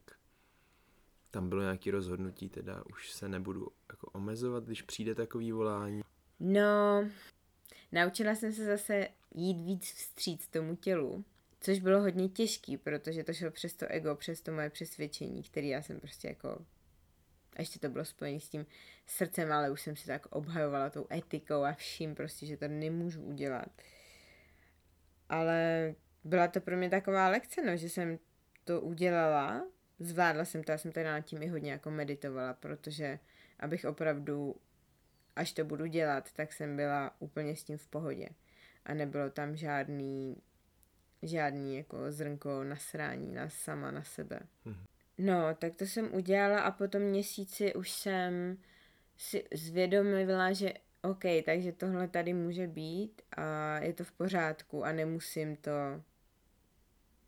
[1.30, 6.02] tam bylo nějaké rozhodnutí, teda už se nebudu jako omezovat, když přijde takový volání.
[6.40, 7.08] No,
[7.92, 11.24] naučila jsem se zase jít víc vstříc tomu tělu,
[11.60, 15.68] což bylo hodně těžký, protože to šlo přes to ego, přes to moje přesvědčení, který
[15.68, 16.66] já jsem prostě jako
[17.56, 18.66] a ještě to bylo spojené s tím
[19.06, 23.22] srdcem, ale už jsem si tak obhajovala tou etikou a vším prostě, že to nemůžu
[23.22, 23.82] udělat.
[25.28, 28.18] Ale byla to pro mě taková lekce, no, že jsem
[28.64, 29.66] to udělala,
[29.98, 33.18] zvládla jsem to, já jsem teda nad tím i hodně jako meditovala, protože
[33.60, 34.56] abych opravdu
[35.36, 38.28] až to budu dělat, tak jsem byla úplně s tím v pohodě.
[38.84, 40.36] A nebylo tam žádný,
[41.22, 44.40] žádný jako zrnko nasrání na sama na sebe.
[44.64, 44.84] Mhm.
[45.18, 48.58] No, tak to jsem udělala a po tom měsíci už jsem
[49.16, 54.92] si zvědomila, že OK, takže tohle tady může být a je to v pořádku a
[54.92, 55.70] nemusím to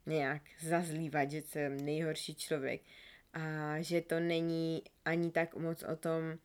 [0.06, 2.82] nějak zazlívat, že jsem nejhorší člověk
[3.32, 6.38] a že to není ani tak moc o tom,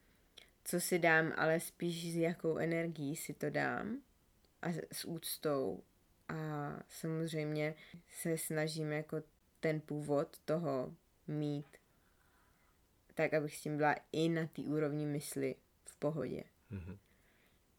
[0.63, 4.01] co si dám, ale spíš s jakou energií si to dám
[4.61, 5.83] a s úctou.
[6.29, 6.35] A
[6.89, 7.75] samozřejmě
[8.09, 9.23] se snažím jako
[9.59, 10.95] ten původ toho
[11.27, 11.67] mít
[13.13, 16.43] tak, abych s tím byla i na té úrovni mysli v pohodě.
[16.71, 16.97] Mm-hmm.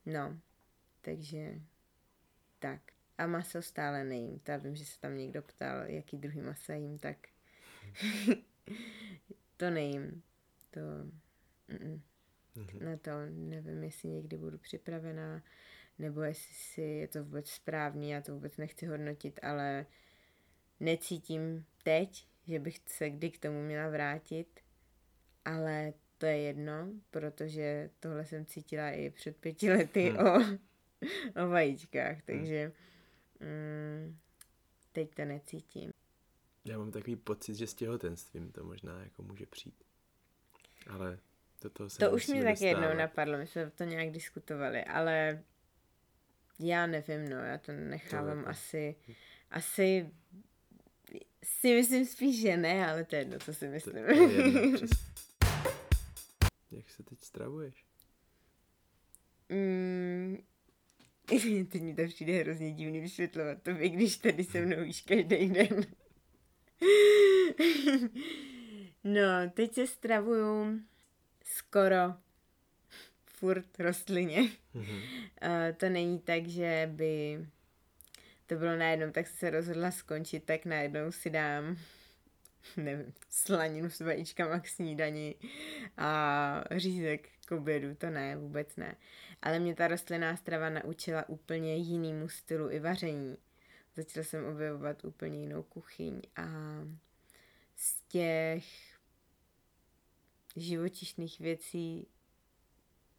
[0.06, 0.40] No,
[1.00, 1.60] takže
[2.58, 2.80] Tak.
[3.20, 4.38] A maso stále nejím.
[4.38, 7.16] To já vím, že se tam někdo ptal, jaký druhý masa jím, tak
[9.56, 10.22] to nejím.
[10.70, 10.80] To...
[11.68, 12.00] Mm-mm.
[12.56, 12.82] Mm-hmm.
[12.82, 15.42] Na to nevím, jestli někdy budu připravená,
[15.98, 19.86] nebo jestli si je to vůbec správný, já to vůbec nechci hodnotit, ale
[20.80, 24.60] necítím teď, že bych se kdy k tomu měla vrátit,
[25.44, 30.26] ale to je jedno, protože tohle jsem cítila i před pěti lety hmm.
[30.26, 30.38] o,
[31.44, 32.72] o vajíčkách, hmm.
[33.40, 34.18] Mm,
[34.92, 35.92] teď to necítím.
[36.64, 39.84] Já mám takový pocit, že s těhotenstvím to možná jako může přijít.
[40.90, 41.18] Ale
[41.68, 45.42] toho se To už mi tak jednou napadlo, my jsme to nějak diskutovali, ale
[46.58, 48.96] já nevím, no, já to nechávám to asi,
[49.50, 50.10] asi
[51.42, 53.94] si myslím spíš, že ne, ale to je jedno, co si myslím.
[53.94, 54.78] To, to je jedno,
[56.70, 57.86] Jak se teď stravuješ?
[59.48, 60.36] Mm,
[61.70, 65.86] teď mi to přijde hrozně divný vysvětlovat to, když tady se mnou víš každý den.
[69.04, 70.80] no, teď se stravuju
[71.44, 72.14] skoro
[73.26, 74.40] furt rostlině.
[74.74, 75.00] Mm-hmm.
[75.42, 77.46] Uh, to není tak, že by
[78.46, 81.76] to bylo najednou, tak se rozhodla skončit, tak najednou si dám
[82.76, 85.34] nevím, slaninu s vajíčkama k snídani
[85.96, 88.96] a řízek k obědu, to ne, vůbec ne.
[89.42, 93.38] Ale mě ta rostlinná strava naučila úplně jinému stylu i vaření.
[93.96, 96.46] Začala jsem objevovat úplně jinou kuchyň a
[97.76, 98.64] z těch
[100.56, 102.06] živočišných věcí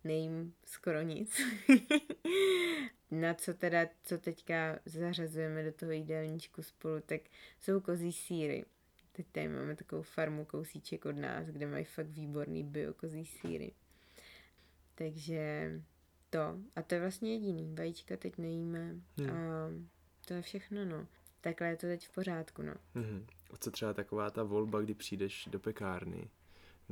[0.03, 1.41] nejím skoro nic.
[3.11, 7.21] Na co teda, co teďka zařazujeme do toho jídelníčku spolu, tak
[7.59, 8.65] jsou kozí síry.
[9.11, 13.71] Teď tady máme takovou farmu kousíček od nás, kde mají fakt výborný biokozí síry.
[14.95, 15.71] Takže
[16.29, 16.57] to.
[16.75, 17.75] A to je vlastně jediný.
[17.75, 18.95] Vajíčka teď nejíme.
[19.17, 19.29] Hmm.
[19.29, 19.69] A
[20.25, 21.07] to je všechno, no.
[21.41, 22.73] Takhle je to teď v pořádku, no.
[22.95, 23.25] Hmm.
[23.53, 26.29] A co třeba taková ta volba, kdy přijdeš do pekárny?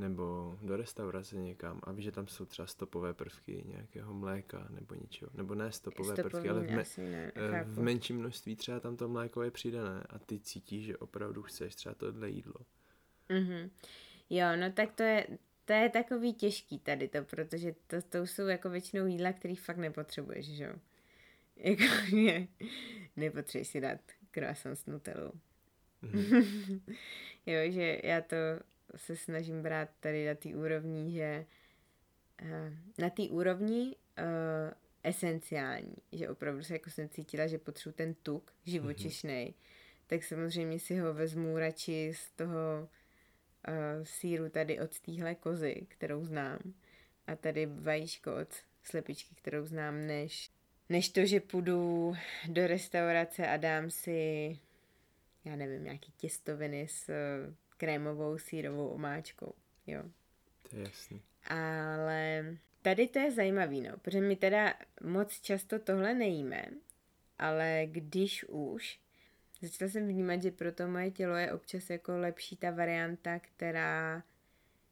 [0.00, 4.94] Nebo do restaurace někam a víš, že tam jsou třeba stopové prvky nějakého mléka nebo
[4.94, 8.80] něčeho, nebo ne stopové Stopový prvky, ale v, me- ne, eh, v menším množství třeba
[8.80, 12.54] tam to mléko je přidané a ty cítíš, že opravdu chceš třeba tohle jídlo.
[13.28, 13.70] Mm-hmm.
[14.30, 15.26] Jo, no tak to je,
[15.64, 19.76] to je takový těžký tady to, protože to, to jsou jako většinou jídla, který fakt
[19.76, 20.74] nepotřebuješ, že jo.
[21.56, 22.46] Jako, že
[23.16, 25.32] nepotřebuješ si dát croissant s nutellou.
[26.02, 26.80] Mm-hmm.
[27.46, 28.36] jo, že já to
[28.96, 31.46] se snažím brát tady na té úrovni, že
[32.42, 32.48] uh,
[32.98, 34.24] na té úrovni uh,
[35.02, 40.04] esenciální, že opravdu se jako jsem cítila, že potřebuji ten tuk živočišný, mm-hmm.
[40.06, 42.88] tak samozřejmě si ho vezmu radši z toho
[43.68, 46.58] uh, síru tady od téhle kozy, kterou znám
[47.26, 50.50] a tady vajíčko od slepičky, kterou znám, než,
[50.88, 52.14] než to, že půjdu
[52.48, 54.58] do restaurace a dám si
[55.44, 57.10] já nevím, nějaký těstoviny s
[57.80, 59.54] krémovou sírovou omáčkou,
[59.86, 60.02] jo.
[60.70, 61.22] To je jasný.
[61.46, 62.44] Ale
[62.82, 66.64] tady to je zajímavý, no, protože my teda moc často tohle nejíme,
[67.38, 69.00] ale když už,
[69.62, 74.22] začala jsem vnímat, že pro to moje tělo je občas jako lepší ta varianta, která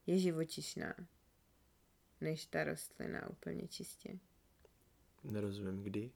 [0.07, 0.95] je živočišná,
[2.21, 4.19] než ta rostlina úplně čistě.
[5.25, 6.11] Nerozumím, kdy?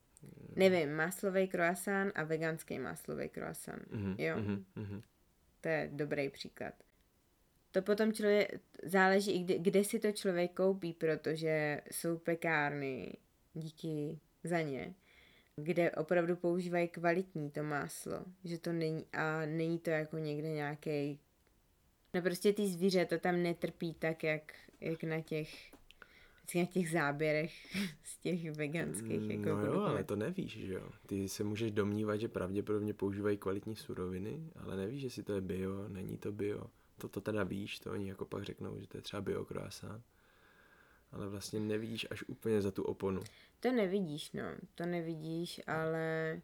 [0.57, 4.37] Nevím, máslový croissant a veganský máslový croissant, mm-hmm, jo.
[4.37, 5.03] Mm-hmm.
[5.63, 6.75] To je dobrý příklad.
[7.71, 13.17] To potom člověk, záleží i kde, kde si to člověk koupí, protože jsou pekárny,
[13.55, 14.95] díky za ně,
[15.57, 21.21] kde opravdu používají kvalitní to máslo, že to není, a není to jako někde nějaký
[22.15, 25.72] No prostě ty zvířata tam netrpí tak, jak, jak na těch
[26.55, 29.31] na těch záběrech z těch veganských.
[29.31, 30.91] Jako no jo, ale to nevíš, že jo.
[31.07, 35.89] Ty se můžeš domnívat, že pravděpodobně používají kvalitní suroviny, ale nevíš, jestli to je bio,
[35.89, 36.67] není to bio.
[36.99, 40.05] To, to teda víš, to oni jako pak řeknou, že to je třeba bio croissant.
[41.13, 43.21] Ale vlastně nevidíš až úplně za tu oponu.
[43.61, 44.43] To nevidíš, no.
[44.75, 46.41] To nevidíš, ale...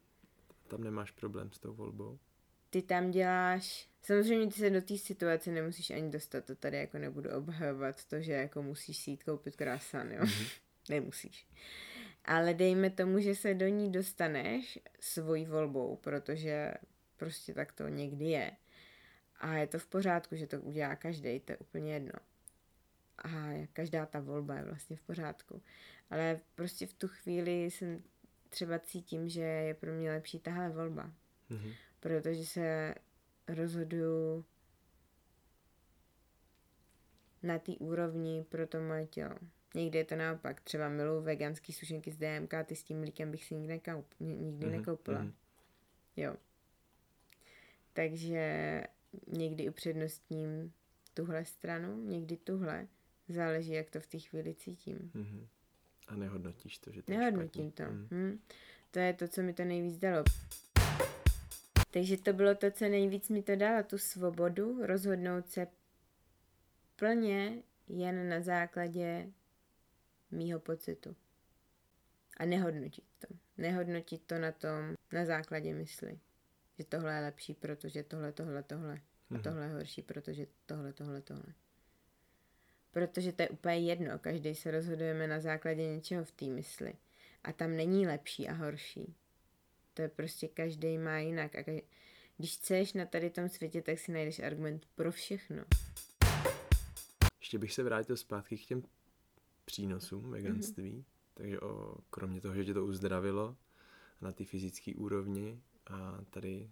[0.69, 2.19] Tam nemáš problém s tou volbou?
[2.71, 6.99] Ty tam děláš Samozřejmě ty se do té situace nemusíš ani dostat, to tady jako
[6.99, 10.23] nebudu obhajovat to, že jako musíš si jít koupit krásán, jo.
[10.23, 10.51] Mm-hmm.
[10.89, 11.47] Nemusíš.
[12.25, 16.75] Ale dejme tomu, že se do ní dostaneš svojí volbou, protože
[17.17, 18.53] prostě tak to někdy je.
[19.41, 22.13] A je to v pořádku, že to udělá každý, to je úplně jedno.
[23.19, 23.29] A
[23.73, 25.63] každá ta volba je vlastně v pořádku.
[26.11, 28.03] Ale prostě v tu chvíli jsem
[28.49, 31.13] třeba cítím, že je pro mě lepší tahle volba.
[31.51, 31.73] Mm-hmm.
[32.01, 32.95] Protože se
[33.49, 34.45] rozhoduju
[37.43, 39.35] na té úrovni pro to moje tělo.
[39.75, 40.61] Někdy je to naopak.
[40.61, 44.67] Třeba miluji veganský sušenky z DMK, ty s tím mlíkem bych si nikdy, nekoup, nikdy
[44.67, 44.71] mm-hmm.
[44.71, 45.23] nekoupila.
[45.23, 45.33] Mm-hmm.
[46.17, 46.37] Jo.
[47.93, 48.83] Takže
[49.27, 50.73] někdy upřednostním
[51.15, 52.89] tuhle stranu, někdy tuhle.
[53.29, 55.11] Záleží, jak to v té chvíli cítím.
[55.15, 55.47] Mm-hmm.
[56.09, 57.83] A nehodnotíš to, že to Nehodnotím je to.
[57.83, 58.09] Mm.
[58.11, 58.39] Hm.
[58.91, 60.25] To je to, co mi to nejvíc dalo.
[61.91, 65.67] Takže to bylo to, co nejvíc mi to dalo, tu svobodu, rozhodnout se
[66.97, 69.33] plně jen na základě
[70.31, 71.17] mýho pocitu.
[72.37, 73.35] A nehodnotit to.
[73.57, 76.19] Nehodnotit to na tom, na základě mysli.
[76.79, 78.95] Že tohle je lepší, protože tohle, tohle, tohle.
[79.31, 79.43] A mhm.
[79.43, 81.55] tohle je horší, protože tohle, tohle, tohle.
[82.91, 84.19] Protože to je úplně jedno.
[84.19, 86.93] Každý se rozhodujeme na základě něčeho v té mysli.
[87.45, 89.15] A tam není lepší a horší.
[89.99, 91.55] To je prostě každý má jinak.
[91.55, 91.83] A každý...
[92.37, 95.65] když chceš na tady tom světě, tak si najdeš argument pro všechno.
[97.41, 98.83] Ještě bych se vrátil zpátky k těm
[99.65, 100.93] přínosům veganství.
[100.93, 101.35] Mm-hmm.
[101.35, 103.57] Takže o, kromě toho, že tě to uzdravilo
[104.21, 106.71] na ty fyzické úrovni a tady...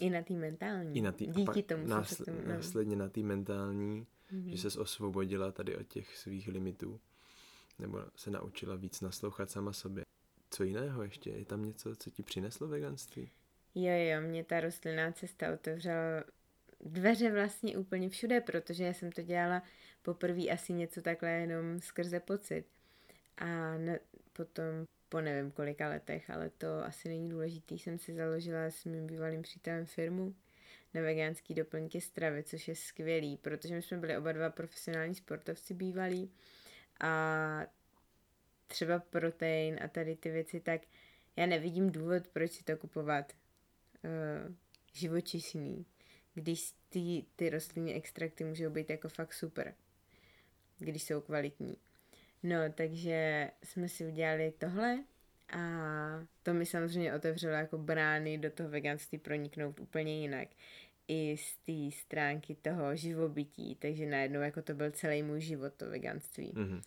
[0.00, 0.98] I na té mentální.
[0.98, 1.86] I na tý, Díky tomu.
[1.86, 4.50] Násl- tomu následně na té mentální, mm-hmm.
[4.50, 7.00] že ses osvobodila tady od těch svých limitů.
[7.78, 10.03] Nebo se naučila víc naslouchat sama sobě.
[10.54, 11.30] Co jiného ještě?
[11.30, 13.30] Je tam něco, co ti přineslo veganství?
[13.74, 16.24] Jo, jo, mě ta rostlinná cesta otevřela
[16.80, 19.62] dveře vlastně úplně všude, protože já jsem to dělala
[20.02, 22.64] poprvé asi něco takhle jenom skrze pocit.
[23.38, 24.00] A ne,
[24.32, 24.64] potom
[25.08, 29.42] po nevím kolika letech, ale to asi není důležitý, jsem si založila s mým bývalým
[29.42, 30.34] přítelem firmu
[30.94, 35.74] na veganský doplňky stravy, což je skvělý, protože my jsme byli oba dva profesionální sportovci
[35.74, 36.30] bývalí
[37.00, 37.66] a
[38.66, 40.80] třeba protein a tady ty věci, tak
[41.36, 43.32] já nevidím důvod, proč si to kupovat
[44.04, 44.54] uh,
[44.92, 45.86] živočišný,
[46.34, 49.74] když ty, ty rostlinné extrakty můžou být jako fakt super,
[50.78, 51.76] když jsou kvalitní.
[52.42, 55.04] No, takže jsme si udělali tohle
[55.52, 55.58] a
[56.42, 60.48] to mi samozřejmě otevřelo jako brány do toho veganství proniknout úplně jinak.
[61.08, 65.90] I z té stránky toho živobytí, takže najednou jako to byl celý můj život, to
[65.90, 66.52] veganství.
[66.52, 66.82] Mm-hmm.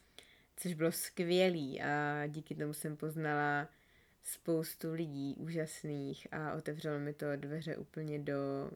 [0.57, 3.67] Což bylo skvělý a díky tomu jsem poznala
[4.23, 8.71] spoustu lidí úžasných a otevřelo mi to dveře úplně do,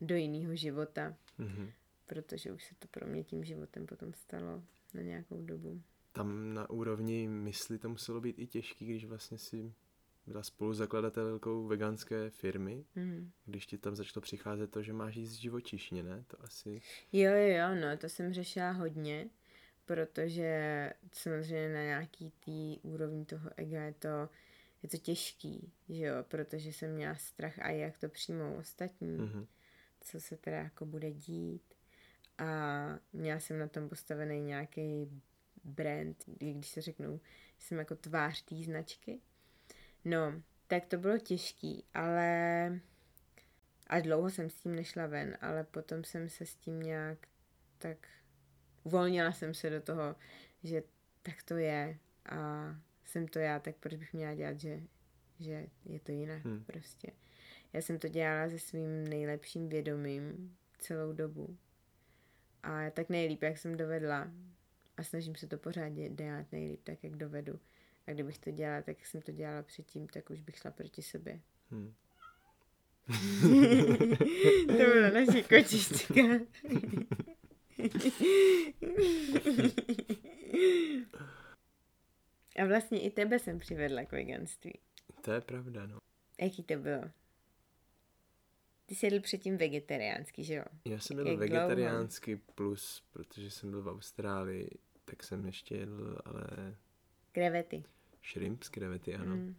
[0.00, 1.16] do jiného života.
[1.38, 1.70] Mm-hmm.
[2.06, 4.62] Protože už se to pro mě tím životem potom stalo
[4.94, 5.82] na nějakou dobu
[6.14, 9.74] tam na úrovni mysli to muselo být i těžký, když vlastně si
[10.26, 13.30] byla spoluzakladatelkou veganské firmy, mm.
[13.46, 16.24] když ti tam začalo přicházet to, že máš jíst živočišně, ne?
[16.26, 16.82] To asi...
[17.12, 19.28] Jo, jo, jo, no, to jsem řešila hodně,
[19.84, 24.28] protože samozřejmě na nějaký tý úrovni toho ega je to,
[24.82, 29.46] je to těžký, že jo, protože jsem měla strach a jak to přijmou ostatní, mm-hmm.
[30.00, 31.74] co se teda jako bude dít
[32.38, 32.48] a
[33.12, 35.22] měla jsem na tom postavený nějaký
[35.64, 37.20] brand, když se řeknou,
[37.58, 39.20] jsem jako tvář té značky.
[40.04, 42.80] No, tak to bylo těžký, ale
[43.86, 47.18] a dlouho jsem s tím nešla ven, ale potom jsem se s tím nějak
[47.78, 48.08] tak
[48.84, 50.16] uvolnila jsem se do toho,
[50.62, 50.82] že
[51.22, 54.80] tak to je a jsem to já, tak proč bych měla dělat, že,
[55.40, 56.64] že je to jinak hmm.
[56.64, 57.10] prostě.
[57.72, 61.56] Já jsem to dělala se svým nejlepším vědomím celou dobu.
[62.62, 64.30] A tak nejlíp, jak jsem dovedla,
[64.96, 67.60] a snažím se to pořád dělat nejlíp tak, jak dovedu.
[68.06, 71.02] A kdybych to dělala tak, jak jsem to dělala předtím, tak už bych šla proti
[71.02, 71.40] sobě.
[71.70, 71.94] Hmm.
[74.66, 76.22] to byla naše kočička.
[82.56, 84.78] A vlastně i tebe jsem přivedla k veganství.
[85.20, 85.98] To je pravda, no.
[86.40, 87.10] Jaký to bylo?
[88.86, 90.64] Ty jsi jedl předtím vegetariánsky, že jo?
[90.84, 92.52] Já jsem jedl vegetariánsky dlouho?
[92.54, 94.70] plus, protože jsem byl v Austrálii,
[95.04, 96.76] tak jsem ještě jedl, ale...
[97.32, 97.84] Krevety.
[98.32, 99.36] Shrimp z krevety, ano.
[99.36, 99.56] Mm.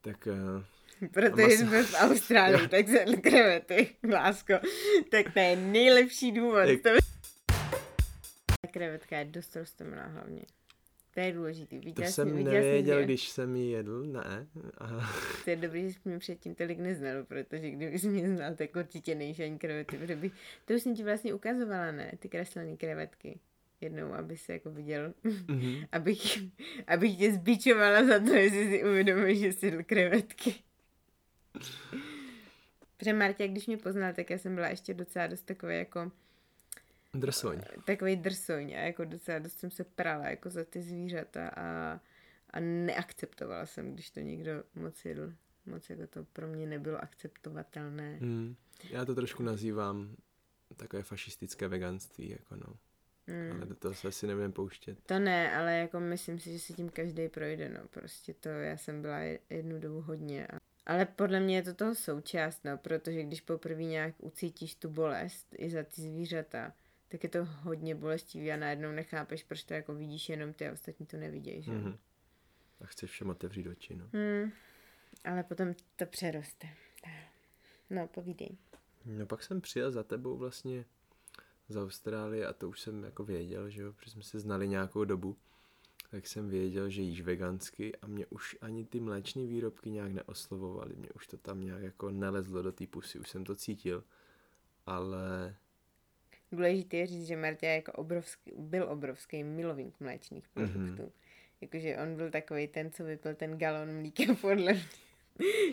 [0.00, 0.28] Tak...
[1.12, 4.54] Protože jsme v Austrálii, tak jsem krevety, lásko.
[5.10, 6.58] Tak to je nejlepší důvod.
[6.58, 6.82] Jak...
[6.82, 6.90] To...
[8.70, 10.42] Krevetka je dost roztomilá hlavně.
[11.14, 11.78] To je důležitý.
[11.78, 14.46] Viděl to jsem jsi, nevěděl, jsi když jsem ji jedl, ne.
[14.78, 15.12] Aha.
[15.44, 19.14] To je dobrý, že jsi mě předtím tolik neznal, protože kdybys mě znal, tak určitě
[19.14, 20.32] nejsi ani krevety, protože bych,
[20.64, 23.38] to už jsem ti vlastně ukazovala, ne, ty kreslené krevetky
[23.80, 25.86] jednou, aby se jako viděl, mm-hmm.
[25.92, 26.38] abych,
[26.86, 30.54] abych tě zbičovala za to, jestli si uvědomil, že jsi jedl krevetky.
[32.96, 36.12] Protože Martě, když mě poznal, tak já jsem byla ještě docela dost takový jako
[37.14, 37.60] Drsoň.
[37.84, 42.00] Takový drsoň a jako docela dost jsem se prala jako za ty zvířata a,
[42.50, 45.32] a neakceptovala jsem, když to někdo moc jedl.
[45.66, 48.16] Moc jako to pro mě nebylo akceptovatelné.
[48.20, 48.56] Hmm.
[48.90, 50.16] Já to trošku nazývám
[50.76, 52.76] takové fašistické veganství, jako no.
[53.26, 53.56] Mm.
[53.56, 54.98] Ale do toho se asi nebudeme pouštět.
[55.06, 57.88] To ne, ale jako myslím si, že si tím každý projde, no.
[57.88, 59.18] Prostě to já jsem byla
[59.50, 60.46] jednu dobu hodně.
[60.46, 60.58] A...
[60.86, 65.46] Ale podle mě je to toho součást, no, protože když poprvé nějak ucítíš tu bolest
[65.58, 66.72] i za ty zvířata,
[67.08, 70.72] tak je to hodně bolestivý a najednou nechápeš, proč to jako vidíš jenom ty a
[70.72, 71.72] ostatní to nevidějí, že?
[71.72, 71.96] Mm-hmm.
[72.80, 74.04] A chceš všem otevřít oči, no.
[74.12, 74.52] Hmm,
[75.24, 76.68] ale potom to přeroste.
[77.90, 78.56] No, povídej.
[79.04, 80.84] No pak jsem přijel za tebou vlastně
[81.68, 85.04] z Austrálie a to už jsem jako věděl, že jo, protože jsme se znali nějakou
[85.04, 85.36] dobu,
[86.14, 90.96] tak jsem věděl, že jíš vegansky a mě už ani ty mléčné výrobky nějak neoslovovaly,
[90.96, 94.04] mě už to tam nějak jako nelezlo do té pusy, už jsem to cítil,
[94.86, 95.56] ale...
[96.52, 100.68] Důležité je říct, že Marta jako obrovský, byl obrovský milovník mléčných mhm.
[100.68, 101.02] produktů.
[101.02, 101.12] Mm-hmm.
[101.60, 104.88] Jakože on byl takový ten, co vypil ten galon mlíka podle mě.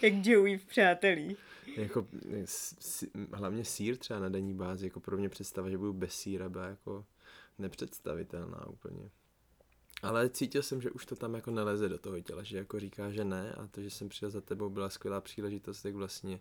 [0.03, 1.37] Jak Joey v Přátelích.
[1.77, 2.07] Jako,
[2.45, 6.49] s, hlavně sír třeba na denní bázi, jako pro mě představa, že budu bez síra,
[6.49, 7.05] byla jako
[7.59, 9.09] nepředstavitelná úplně.
[10.01, 13.11] Ale cítil jsem, že už to tam jako neleze do toho těla, že jako říká,
[13.11, 16.39] že ne a to, že jsem přijel za tebou, byla skvělá příležitost, jak vlastně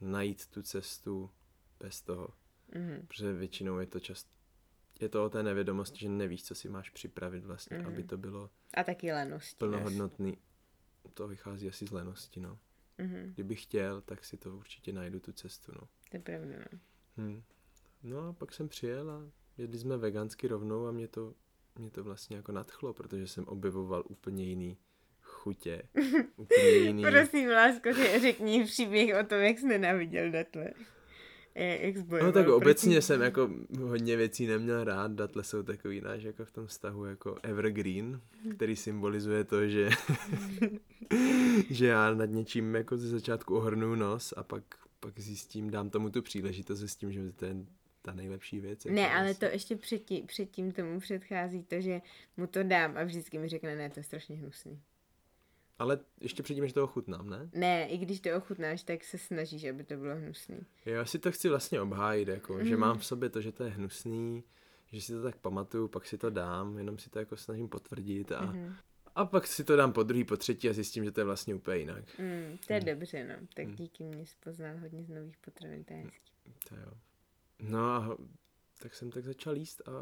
[0.00, 1.30] najít tu cestu
[1.80, 2.28] bez toho.
[2.72, 3.06] Mm-hmm.
[3.06, 4.26] Protože většinou je to čas,
[5.00, 7.86] je to o té nevědomosti, že nevíš, co si máš připravit vlastně, mm-hmm.
[7.86, 9.56] aby to bylo a taky lenosti.
[9.58, 10.36] Plnohodnotný.
[11.14, 12.58] To vychází asi z lenosti, no.
[12.98, 13.32] Mm-hmm.
[13.34, 15.88] Kdybych chtěl, tak si to určitě najdu tu cestu, no.
[16.10, 16.78] To je pravda, no.
[17.16, 17.42] Hmm.
[18.02, 21.34] No a pak jsem přijel a jedli jsme vegansky rovnou a mě to,
[21.78, 24.76] mě to vlastně jako nadchlo, protože jsem objevoval úplně jiný
[25.22, 25.82] chutě.
[26.36, 27.02] Úplně jiný...
[27.02, 27.88] Prosím, lásko,
[28.20, 30.72] řekni příběh o tom, jak jsi nenáviděl datle
[31.58, 33.02] jak No tak obecně proti...
[33.06, 33.50] jsem jako
[33.80, 38.20] hodně věcí neměl rád, datle jsou takový náš jako v tom vztahu jako evergreen,
[38.56, 39.90] který symbolizuje to, že,
[41.70, 44.62] že já nad něčím jako ze začátku ohrnu nos a pak,
[45.00, 47.56] pak zjistím, dám tomu tu příležitost s tím, že to je
[48.08, 48.84] ta nejlepší věc.
[48.84, 49.48] Ne, jako ale vlastně.
[49.48, 52.00] to ještě předtím, předtím tomu předchází to, že
[52.36, 54.80] mu to dám a vždycky mi řekne, ne, to je strašně hnusný.
[55.78, 57.50] Ale ještě předtím, že to ochutnám, ne?
[57.52, 60.58] Ne, i když to ochutnáš, tak se snažíš, aby to bylo hnusný.
[60.84, 62.64] Já si to chci vlastně obhájit, jako, mm.
[62.64, 62.80] že mhm.
[62.80, 64.44] mám v sobě to, že to je hnusný,
[64.92, 68.32] že si to tak pamatuju, pak si to dám, jenom si to jako snažím potvrdit
[68.32, 68.74] a, mm.
[69.14, 71.54] a pak si to dám po druhý, po třetí a zjistím, že to je vlastně
[71.54, 72.04] úplně jinak.
[72.18, 72.86] Mm, to je mm.
[72.86, 73.46] dobře, no.
[73.54, 73.74] Tak mm.
[73.74, 76.32] díky mě spoznal hodně z nových potravin, to je hezký.
[76.68, 76.92] To jo.
[77.60, 78.16] No a
[78.78, 79.92] tak jsem tak začal jíst a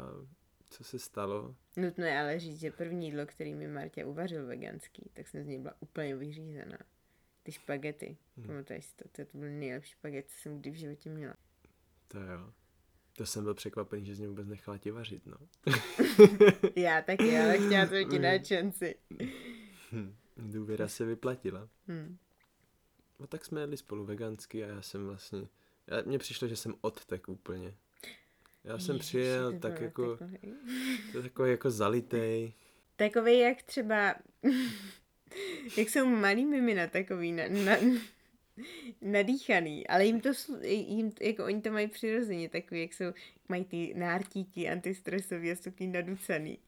[0.69, 1.55] co se stalo?
[1.77, 5.47] Nutno je ale říct, že první jídlo, který mi Martě uvařil veganský, tak jsem z
[5.47, 6.77] něj byla úplně vyřízená.
[7.43, 8.17] Ty špagety.
[8.37, 8.47] Hmm.
[8.47, 9.03] Pamatuješ si to?
[9.11, 11.35] To byl nejlepší špagety, co jsem kdy v životě měla.
[12.07, 12.53] To jo.
[13.13, 15.37] To jsem byl překvapený, že z něj vůbec nechala ti vařit, no.
[16.75, 18.95] Já taky, ale chtěla jsem ti dát šanci.
[19.91, 20.15] Hm.
[20.37, 21.69] Důvěra se vyplatila.
[21.87, 22.17] Hmm.
[23.19, 25.47] No tak jsme jedli spolu vegansky a já jsem vlastně...
[26.05, 27.73] Mně přišlo, že jsem odtek úplně.
[28.63, 30.17] Já jsem Ježiš, přijel tak jako,
[31.11, 32.53] to takový jako zalitej.
[32.95, 34.15] Takový jak třeba,
[35.77, 37.77] jak jsou malý mimina takový na, na,
[39.01, 40.29] nadýchaný, ale jim to,
[40.63, 43.05] jim, jako oni to mají přirozeně takový, jak jsou,
[43.49, 46.59] mají ty nártíky antistresový a jsou takový naducaný.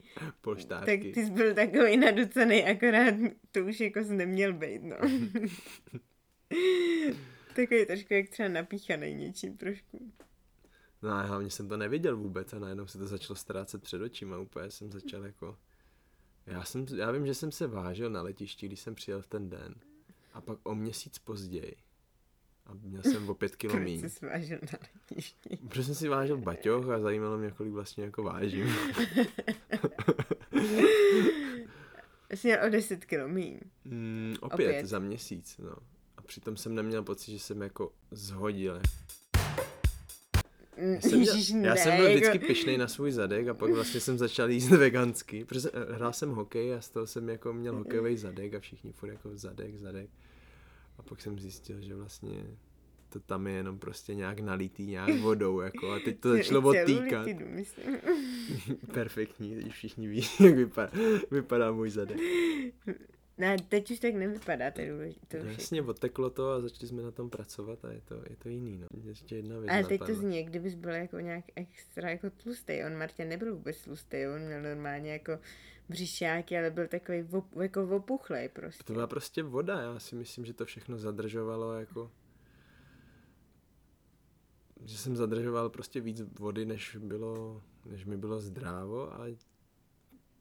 [0.41, 0.97] Polštárky.
[0.97, 3.13] Tak ty jsi byl takový naducaný, akorát
[3.51, 4.97] to už jako jsi neměl být, no.
[7.55, 10.11] takový trošku jak třeba napíchaný něčím trošku.
[11.01, 14.37] No a hlavně jsem to neviděl vůbec a najednou se to začalo ztrácet před očima.
[14.37, 15.57] Úplně jsem začal jako...
[16.45, 19.49] Já, jsem, já vím, že jsem se vážil na letišti, když jsem přijel v ten
[19.49, 19.75] den.
[20.33, 21.75] A pak o měsíc později.
[22.65, 23.99] A měl jsem o pět kilo míň.
[23.99, 25.57] Proč jsi vážil na letišti?
[25.67, 28.67] Protože jsem si vážil baťoch a zajímalo mě, kolik vlastně jako vážím.
[32.35, 33.59] jsi měl o 10 kilo míň.
[33.85, 35.75] Mm, opět, opět, za měsíc, no.
[36.29, 38.81] Přitom jsem neměl pocit, že jsem jako zhodil.
[40.77, 42.47] Já jsem, Ježiš, já jsem byl vždycky jako...
[42.47, 46.31] pišnej na svůj zadek a pak vlastně jsem začal jíst vegansky, protože eh, hrál jsem
[46.31, 50.09] hokej a z toho jsem jako měl hokejový zadek a všichni furt jako zadek, zadek.
[50.97, 52.45] A pak jsem zjistil, že vlastně
[53.09, 57.27] to tam je jenom prostě nějak nalitý nějak vodou, jako a teď to začalo odtýkat.
[58.93, 60.91] Perfektní, teď všichni ví, jak vypadá,
[61.31, 62.19] vypadá můj zadek.
[63.39, 65.43] Ne, teď už tak nevypadá, to je důležité.
[65.43, 68.49] No, jasně, odteklo to a začali jsme na tom pracovat a je to, je to
[68.49, 68.87] jiný, no.
[69.03, 72.83] Ještě jedna věc Ale teď to zní, kdybys byl jako nějak extra jako tlustý.
[72.85, 75.39] On Martě nebyl vůbec tlustý, on měl normálně jako
[75.89, 78.83] břišáky, ale byl takový op, jako opuchlej prostě.
[78.83, 82.11] To byla prostě voda, já si myslím, že to všechno zadržovalo jako
[84.85, 89.25] že jsem zadržoval prostě víc vody, než bylo, než mi bylo zdrávo a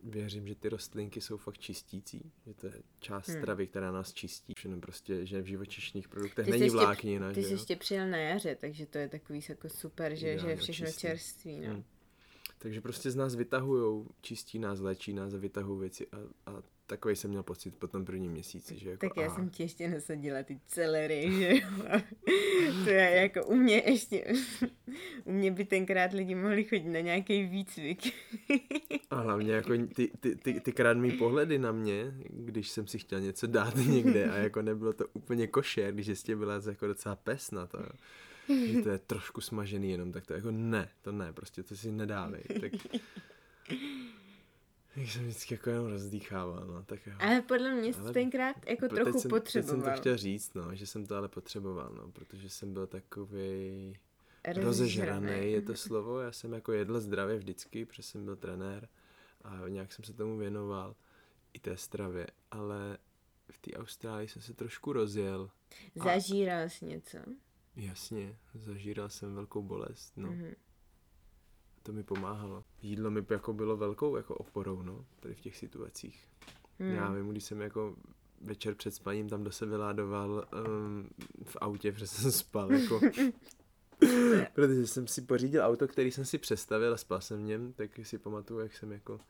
[0.03, 3.39] věřím, že ty rostlinky jsou fakt čistící, že to je část hmm.
[3.39, 4.53] stravy, která nás čistí.
[4.57, 7.33] Všechno prostě, že v živočišných produktech ty není vláknina.
[7.33, 10.57] Ty jsi ještě přijel na jaře, takže to je takový jako super, že, že je
[10.57, 11.01] všechno čistý.
[11.01, 11.61] čerství.
[11.61, 11.73] No.
[11.73, 11.85] Hmm.
[12.59, 16.17] Takže prostě z nás vytahujou, čistí nás, léčí nás a vytahují věci a,
[16.51, 19.51] a takový jsem měl pocit po tom prvním měsíci, že jako, Tak já aha, jsem
[19.51, 21.53] ti ještě nasadila ty celery, že.
[22.85, 24.33] To je jako u mě ještě,
[25.25, 28.15] u mě by tenkrát lidi mohli chodit na nějaký výcvik.
[29.11, 33.21] A hlavně jako ty, ty, ty, ty krádmý pohledy na mě, když jsem si chtěl
[33.21, 37.51] něco dát někde a jako nebylo to úplně košer, když jistě byla jako docela pes
[37.51, 37.91] na to, jo.
[38.67, 41.93] Že to je trošku smažený jenom, tak to jako ne, to ne, prostě to si
[41.93, 42.43] nedávej.
[42.61, 42.73] Tak,
[44.95, 47.13] tak jsem vždycky jako jenom rozdýchával, no, tak jo.
[47.19, 49.77] Ale podle mě jsi Ale tenkrát jako Teď trochu jsem, potřeboval.
[49.77, 52.87] Teď jsem to chtěl říct, no, že jsem to ale potřeboval, no, protože jsem byl
[52.87, 53.97] takový
[54.57, 56.21] rozežraný, je to slovo.
[56.21, 58.89] Já jsem jako jedl zdravě vždycky, protože jsem byl trenér
[59.45, 60.97] a nějak jsem se tomu věnoval
[61.53, 62.99] i té stravě, ale
[63.51, 65.51] v té Austrálii jsem se trošku rozjel.
[66.01, 67.19] A- Zažíral jsi něco?
[67.79, 70.31] Jasně, zažíral jsem velkou bolest, no.
[70.31, 70.55] Mhm.
[71.83, 72.65] To mi pomáhalo.
[72.83, 76.29] Jídlo mi jako bylo velkou jako oporou, no, tady v těch situacích.
[76.79, 76.91] Hmm.
[76.91, 77.97] Já vím, když jsem jako
[78.41, 81.09] večer před spaním tam do sebe vyládoval um,
[81.45, 83.01] v autě, protože jsem spal, jako,
[84.55, 87.91] protože jsem si pořídil auto, který jsem si přestavil a spal jsem v něm, tak
[88.03, 89.21] si pamatuju, jak jsem jako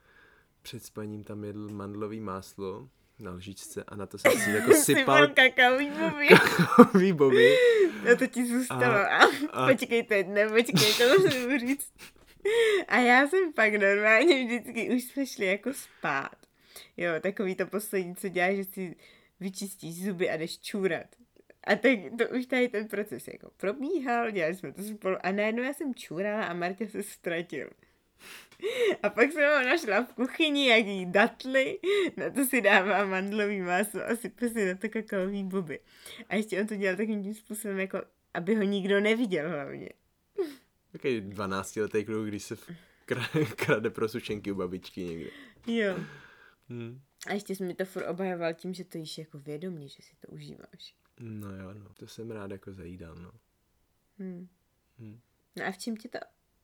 [0.63, 2.89] před spaním tam jedl mandlový máslo
[3.21, 6.29] na lžičce a na to jsem si jako sypal kakaový bobí.
[6.29, 7.57] kakaový boby.
[8.09, 8.85] No to ti zůstalo.
[8.85, 9.19] A,
[9.51, 11.93] a- počkej, to je, ne, počkej, to musím říct.
[12.89, 16.37] A já jsem pak normálně vždycky, už jsme šli jako spát.
[16.97, 18.97] Jo, takový to poslední, co děláš, že si
[19.41, 21.07] vyčistíš zuby a jdeš čůrat.
[21.65, 25.63] A tak to už tady ten proces jako probíhal, dělali jsme to spolu a najednou
[25.63, 27.71] já jsem čůrala a Marta se ztratil.
[29.03, 31.79] A pak jsem ho našla v kuchyni, jak jí datly,
[32.17, 35.81] na to si dává mandlový maso a sype si na to kakaový boby.
[36.29, 38.03] A ještě on to dělal takovým tím způsobem, jako
[38.35, 39.89] aby ho nikdo neviděl hlavně.
[40.93, 42.57] Takový 12 letý kluk, když se
[43.57, 45.31] krade pro sušenky u babičky někde.
[45.67, 45.99] Jo.
[46.69, 47.01] Hm.
[47.27, 50.17] A ještě jsi mi to furt obhajoval tím, že to jíš jako vědomě, že si
[50.21, 50.95] to užíváš.
[51.21, 51.87] No jo, no.
[51.97, 53.33] To jsem rád jako zajídal, no.
[54.19, 54.49] Hmm.
[54.99, 55.21] Hm.
[55.57, 56.19] No a v čem tě to,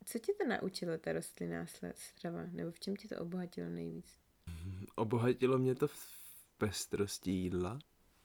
[0.05, 2.47] co tě to naučilo, ta rostlinná strava?
[2.53, 4.07] Nebo v čem tě to obohatilo nejvíc?
[4.95, 6.15] Obohatilo mě to v
[6.59, 7.79] pestrosti jídla.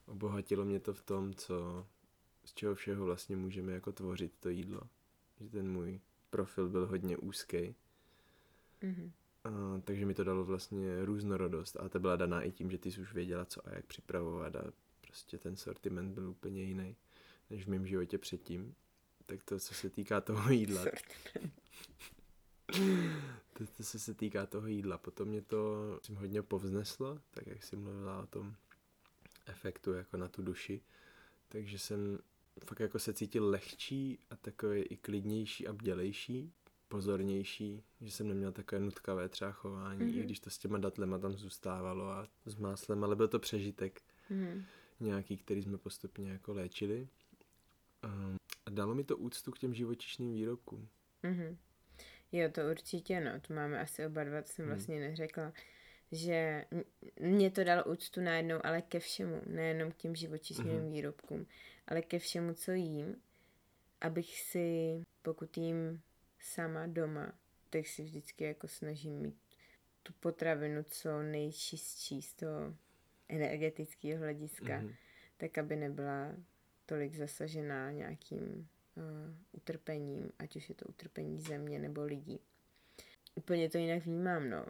[0.05, 1.87] Obohatilo mě to v tom, co,
[2.45, 4.81] z čeho všeho vlastně můžeme jako tvořit to jídlo.
[5.39, 5.99] Že ten můj
[6.29, 7.75] profil byl hodně úzký.
[8.81, 9.11] Mhm.
[9.43, 12.91] A, takže mi to dalo vlastně různorodost a ta byla daná i tím, že ty
[12.91, 14.71] jsi už věděla, co a jak připravovat a
[15.01, 16.95] prostě ten sortiment byl úplně jiný
[17.49, 18.75] než v mém životě předtím.
[19.25, 21.53] Tak to, co se týká toho jídla, Sortiment.
[23.53, 27.63] to, to co se týká toho jídla, potom mě to myslím, hodně povzneslo, tak jak
[27.63, 28.55] jsi mluvila o tom
[29.45, 30.81] efektu jako na tu duši,
[31.47, 32.19] takže jsem
[32.65, 36.53] fakt jako se cítil lehčí a takový i klidnější a bdělejší,
[36.87, 40.13] pozornější, že jsem neměl takové nutkavé třeba chování, mm-hmm.
[40.15, 40.25] i Mhm.
[40.25, 44.65] když to s těma datlema tam zůstávalo a s máslem, ale byl to přežitek Mhm.
[44.99, 47.07] nějaký, který jsme postupně jako léčili.
[48.03, 50.87] Um, a dalo mi to úctu k těm živočišným výrobkům.
[51.23, 51.57] Mhm.
[52.31, 54.73] Jo, to určitě, no, to máme asi oba dva, to jsem Hmm.
[54.75, 55.53] vlastně neřekla,
[56.11, 56.65] že
[57.19, 60.91] mě to dalo úctu najednou, ale ke všemu, nejenom k těm živočišným Mhm.
[60.91, 61.47] výrobkům,
[61.87, 63.15] ale ke všemu, co jím,
[64.01, 66.01] abych si, pokud jím
[66.39, 67.33] sama doma,
[67.69, 69.35] tak si vždycky jako snažím mít
[70.03, 72.75] tu potravinu co nejčistší z toho
[73.29, 74.95] energetického hlediska, Mhm.
[75.37, 76.35] tak aby nebyla
[76.85, 78.67] tolik zasažená nějakým
[79.51, 82.39] utrpením, ať už je to utrpení země nebo lidí.
[83.35, 84.65] Úplně to jinak vnímám, no.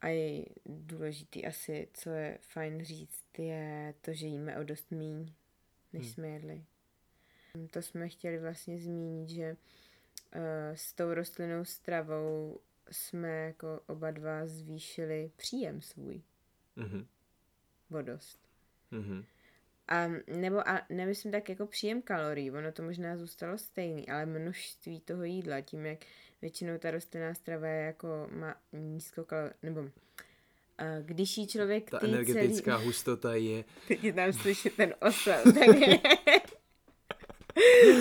[0.00, 5.32] A je důležitý asi, co je fajn říct, je to, že jíme o dost míň,
[5.92, 6.12] než Hmm.
[6.12, 6.64] jsme jedli.
[7.70, 9.56] To jsme chtěli vlastně zmínit, že
[10.36, 10.40] uh,
[10.74, 12.60] s tou rostlinnou stravou
[12.90, 16.22] jsme jako oba dva zvýšili příjem svůj
[16.76, 17.06] Mhm.
[17.98, 18.40] o dost.
[18.90, 19.24] Mhm.
[19.88, 25.00] A nebo a nemyslím tak jako příjem kalorií, ono to možná zůstalo stejný, ale množství
[25.00, 25.98] toho jídla, tím jak
[26.42, 29.90] většinou ta rostlinná strava je jako má nízkokalor, nebo
[30.78, 35.42] a když jí člověk Ta energetická celý, hustota je teď je tam slyšet ten osel,
[35.44, 35.66] tak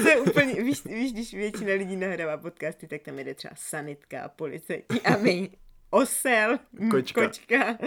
[0.04, 4.24] to je úplně, víš, víš, když většina lidí nahrává podcasty, tak tam jede třeba sanitka
[4.24, 5.50] a policajti a my
[5.94, 7.26] osel, mm, Kočka.
[7.28, 7.78] kočka.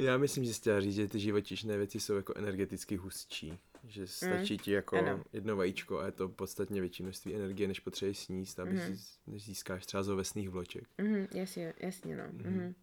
[0.00, 3.58] Já myslím, že jsi chtěla říct, že ty živočišné věci jsou jako energeticky hustší.
[3.88, 5.24] Že stačí ti jako Mm, ano.
[5.32, 9.44] jedno vajíčko a je to podstatně větší množství energie, než potřebuješ sníst, aby si, než
[9.44, 10.84] získáš třeba z ovesných vloček.
[10.98, 12.24] Mhm, jasně, jasně, no.
[12.32, 12.54] Mhm.
[12.54, 12.74] Mhm.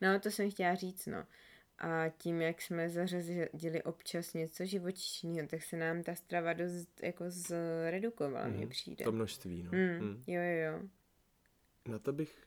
[0.00, 1.24] No, to jsem chtěla říct, no.
[1.78, 7.24] A tím, jak jsme zařadili občas něco živočišného, tak se nám ta strava dost jako
[7.28, 8.68] zredukovala, mně Mhm.
[8.68, 9.04] přijde.
[9.04, 9.70] To množství, no.
[9.72, 10.22] Mm, Mm.
[10.26, 10.82] Jo, jo, jo.
[11.92, 12.45] Na to bych...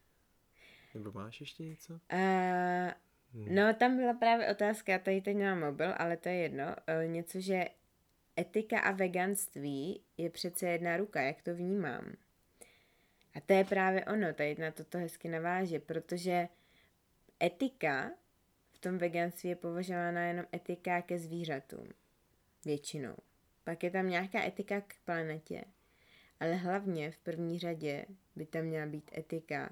[0.93, 1.93] Nebo máš ještě něco?
[1.93, 2.91] Uh,
[3.33, 7.11] no, tam byla právě otázka, já tady teď nemám mobil, ale to je jedno, uh,
[7.11, 7.65] něco, že
[8.39, 12.13] etika a veganství je přece jedna ruka, jak to vnímám.
[13.35, 16.47] A to je právě ono, tady na toto hezky naváže, protože
[17.43, 18.11] etika
[18.71, 21.89] v tom veganství je považována jenom etika ke zvířatům.
[22.65, 23.15] Většinou.
[23.63, 25.63] Pak je tam nějaká etika k planetě.
[26.39, 29.69] Ale hlavně v první řadě by tam měla být etika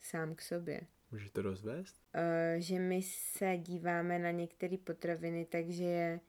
[0.00, 0.80] sám k sobě.
[1.10, 1.96] Můžeš to rozvést?
[2.14, 6.20] Uh, že my se díváme na některé potraviny, takže je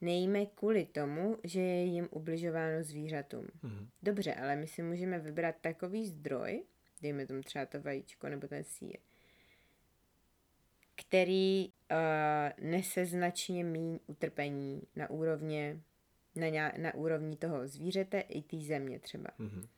[0.00, 3.46] nejíme kvůli tomu, že je jim ubližováno zvířatům.
[3.62, 3.88] Mhm.
[4.02, 6.64] Dobře, ale my si můžeme vybrat takový zdroj,
[7.02, 8.96] dejme tomu třeba to vajíčko nebo ten sír,
[10.94, 15.80] který uh, nese značně méně utrpení na úrovně,
[16.36, 19.30] na, ně, na úrovni toho zvířete i té země třeba.
[19.38, 19.68] Mhm.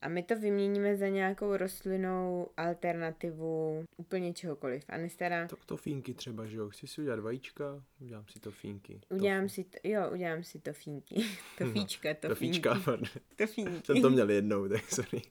[0.00, 4.84] A my to vyměníme za nějakou rostlinnou alternativu úplně čehokoliv.
[4.88, 5.48] A nestará...
[5.48, 6.70] Tak to fínky třeba, že jo?
[6.70, 9.00] Chci si udělat vajíčka, udělám si to fínky.
[9.10, 11.14] Udělám si to, jo, udělám si to fínky.
[11.58, 12.84] To fíčka, to, To fíčka, fínky.
[12.84, 13.08] pardon.
[13.36, 13.86] To fínky.
[13.86, 15.22] Jsem to měl jednou, tak sorry.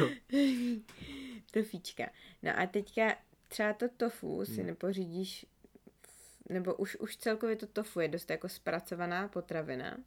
[0.00, 0.08] No.
[1.50, 2.10] to fíčka.
[2.42, 3.16] No a teďka
[3.48, 4.66] třeba to tofu si Hmm.
[4.66, 5.46] nepořídíš,
[6.48, 9.98] nebo už, už celkově to tofu je dost jako zpracovaná potravina.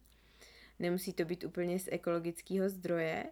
[0.78, 3.26] Nemusí to být úplně z ekologického zdroje.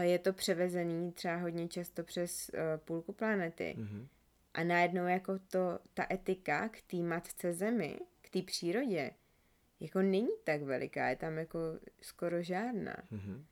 [0.00, 3.74] Je to převezený třeba hodně často přes uh, půlku planety.
[3.78, 4.08] Mhm.
[4.54, 9.10] A najednou jako to, ta etika k té matce zemi, k té přírodě,
[9.80, 11.58] jako není tak veliká, je tam jako
[12.02, 12.96] skoro žádná.
[13.10, 13.44] Mhm.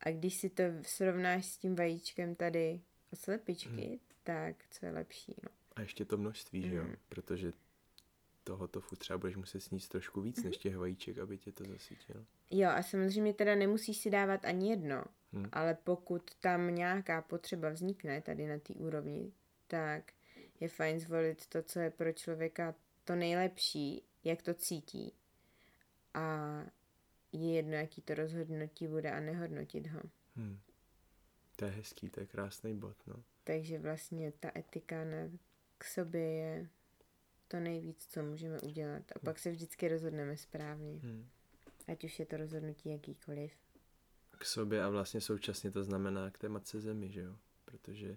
[0.00, 2.80] A když si to srovnáš s tím vajíčkem tady
[3.12, 3.98] od slepičky, Mhm.
[4.22, 5.48] tak co je lepší, no.
[5.76, 6.82] A ještě to množství, že jo?
[6.84, 6.96] Mhm.
[7.08, 7.52] Protože
[8.44, 10.46] toho tofu třeba budeš muset sníst trošku víc Mhm.
[10.46, 12.24] než těch vajíček, aby tě to zasytilo.
[12.50, 15.04] Jo, a samozřejmě teda nemusíš si dávat ani jedno,
[15.34, 15.48] Hm.
[15.52, 19.32] ale pokud tam nějaká potřeba vznikne tady na té úrovni,
[19.66, 20.12] tak
[20.60, 22.74] je fajn zvolit to, co je pro člověka
[23.04, 25.12] to nejlepší, jak to cítí.
[26.14, 26.48] A
[27.32, 30.00] je jedno, jaký to rozhodnutí bude a nehodnotit ho.
[30.36, 30.58] Hm.
[31.56, 33.14] To je hezký, to je krásný bod, no.
[33.44, 35.16] Takže vlastně ta etika na,
[35.78, 36.68] k sobě je
[37.48, 39.02] to nejvíc, co můžeme udělat.
[39.16, 41.00] A pak se vždycky rozhodneme správně.
[41.02, 41.26] Hm.
[41.88, 43.52] Ať už je to rozhodnutí jakýkoliv.
[44.44, 47.36] K sobě a vlastně současně to znamená k té matce zemi, že jo?
[47.64, 48.16] Protože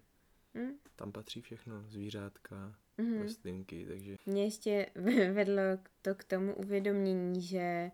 [0.58, 0.72] Hm?
[0.96, 3.22] tam patří všechno, zvířátka, Mhm.
[3.22, 4.86] rostlinky, takže Mě ještě
[5.34, 5.64] vedlo
[6.02, 7.92] to k tomu uvědomění, že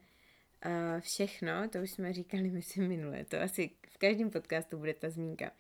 [0.66, 5.10] uh, všechno, to už jsme říkali, myslím, minule, to asi v každém podcastu bude ta
[5.10, 5.52] zmínka,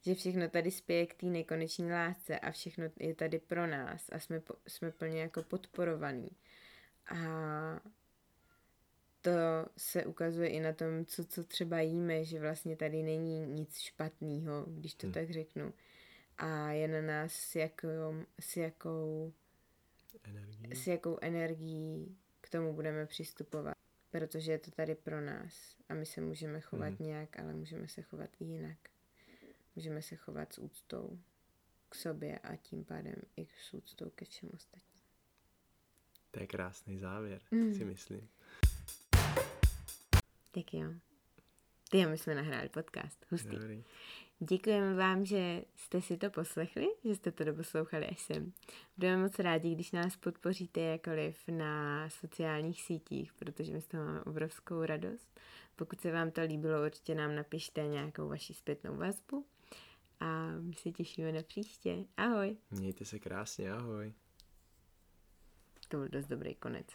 [0.00, 4.18] že všechno tady spěje k té nekonečné lásce a všechno je tady pro nás a
[4.18, 6.28] jsme, jsme plně jako podporovaný.
[7.06, 7.16] A
[9.22, 9.30] to
[9.76, 14.64] se ukazuje i na tom, co, co třeba jíme, že vlastně tady není nic špatného,
[14.68, 15.14] když to Hmm.
[15.14, 15.72] tak řeknu.
[16.38, 19.32] A je na nás, s jakou, s jakou
[20.74, 23.74] s jakou energií k tomu budeme přistupovat.
[24.10, 26.96] Protože je to tady pro nás a my se můžeme chovat Mhm.
[27.00, 27.06] mm.
[27.06, 28.78] nějak, ale můžeme se chovat i jinak.
[29.76, 31.18] Můžeme se chovat s úctou
[31.88, 35.02] k sobě a tím pádem i s úctou ke všem ostatním.
[36.30, 37.74] To je krásný závěr, Mm.
[37.74, 38.28] si myslím.
[40.54, 40.88] Tak jo.
[41.90, 43.26] Ty, my jsme nahráli podcast.
[43.30, 43.56] Hustý.
[43.56, 43.84] Dobrý.
[44.38, 48.52] Děkujeme vám, že jste si to poslechli, že jste to doposlouchali až sem.
[48.96, 54.22] Budeme moc rádi, když nás podpoříte jakoliv na sociálních sítích, protože my z toho máme
[54.22, 55.40] obrovskou radost.
[55.76, 59.46] Pokud se vám to líbilo, určitě nám napište nějakou vaši zpětnou vazbu
[60.20, 62.04] a my se těšíme na příště.
[62.16, 62.56] Ahoj!
[62.70, 64.12] Mějte se krásně, ahoj.
[65.88, 66.86] To byl dost dobrý konec.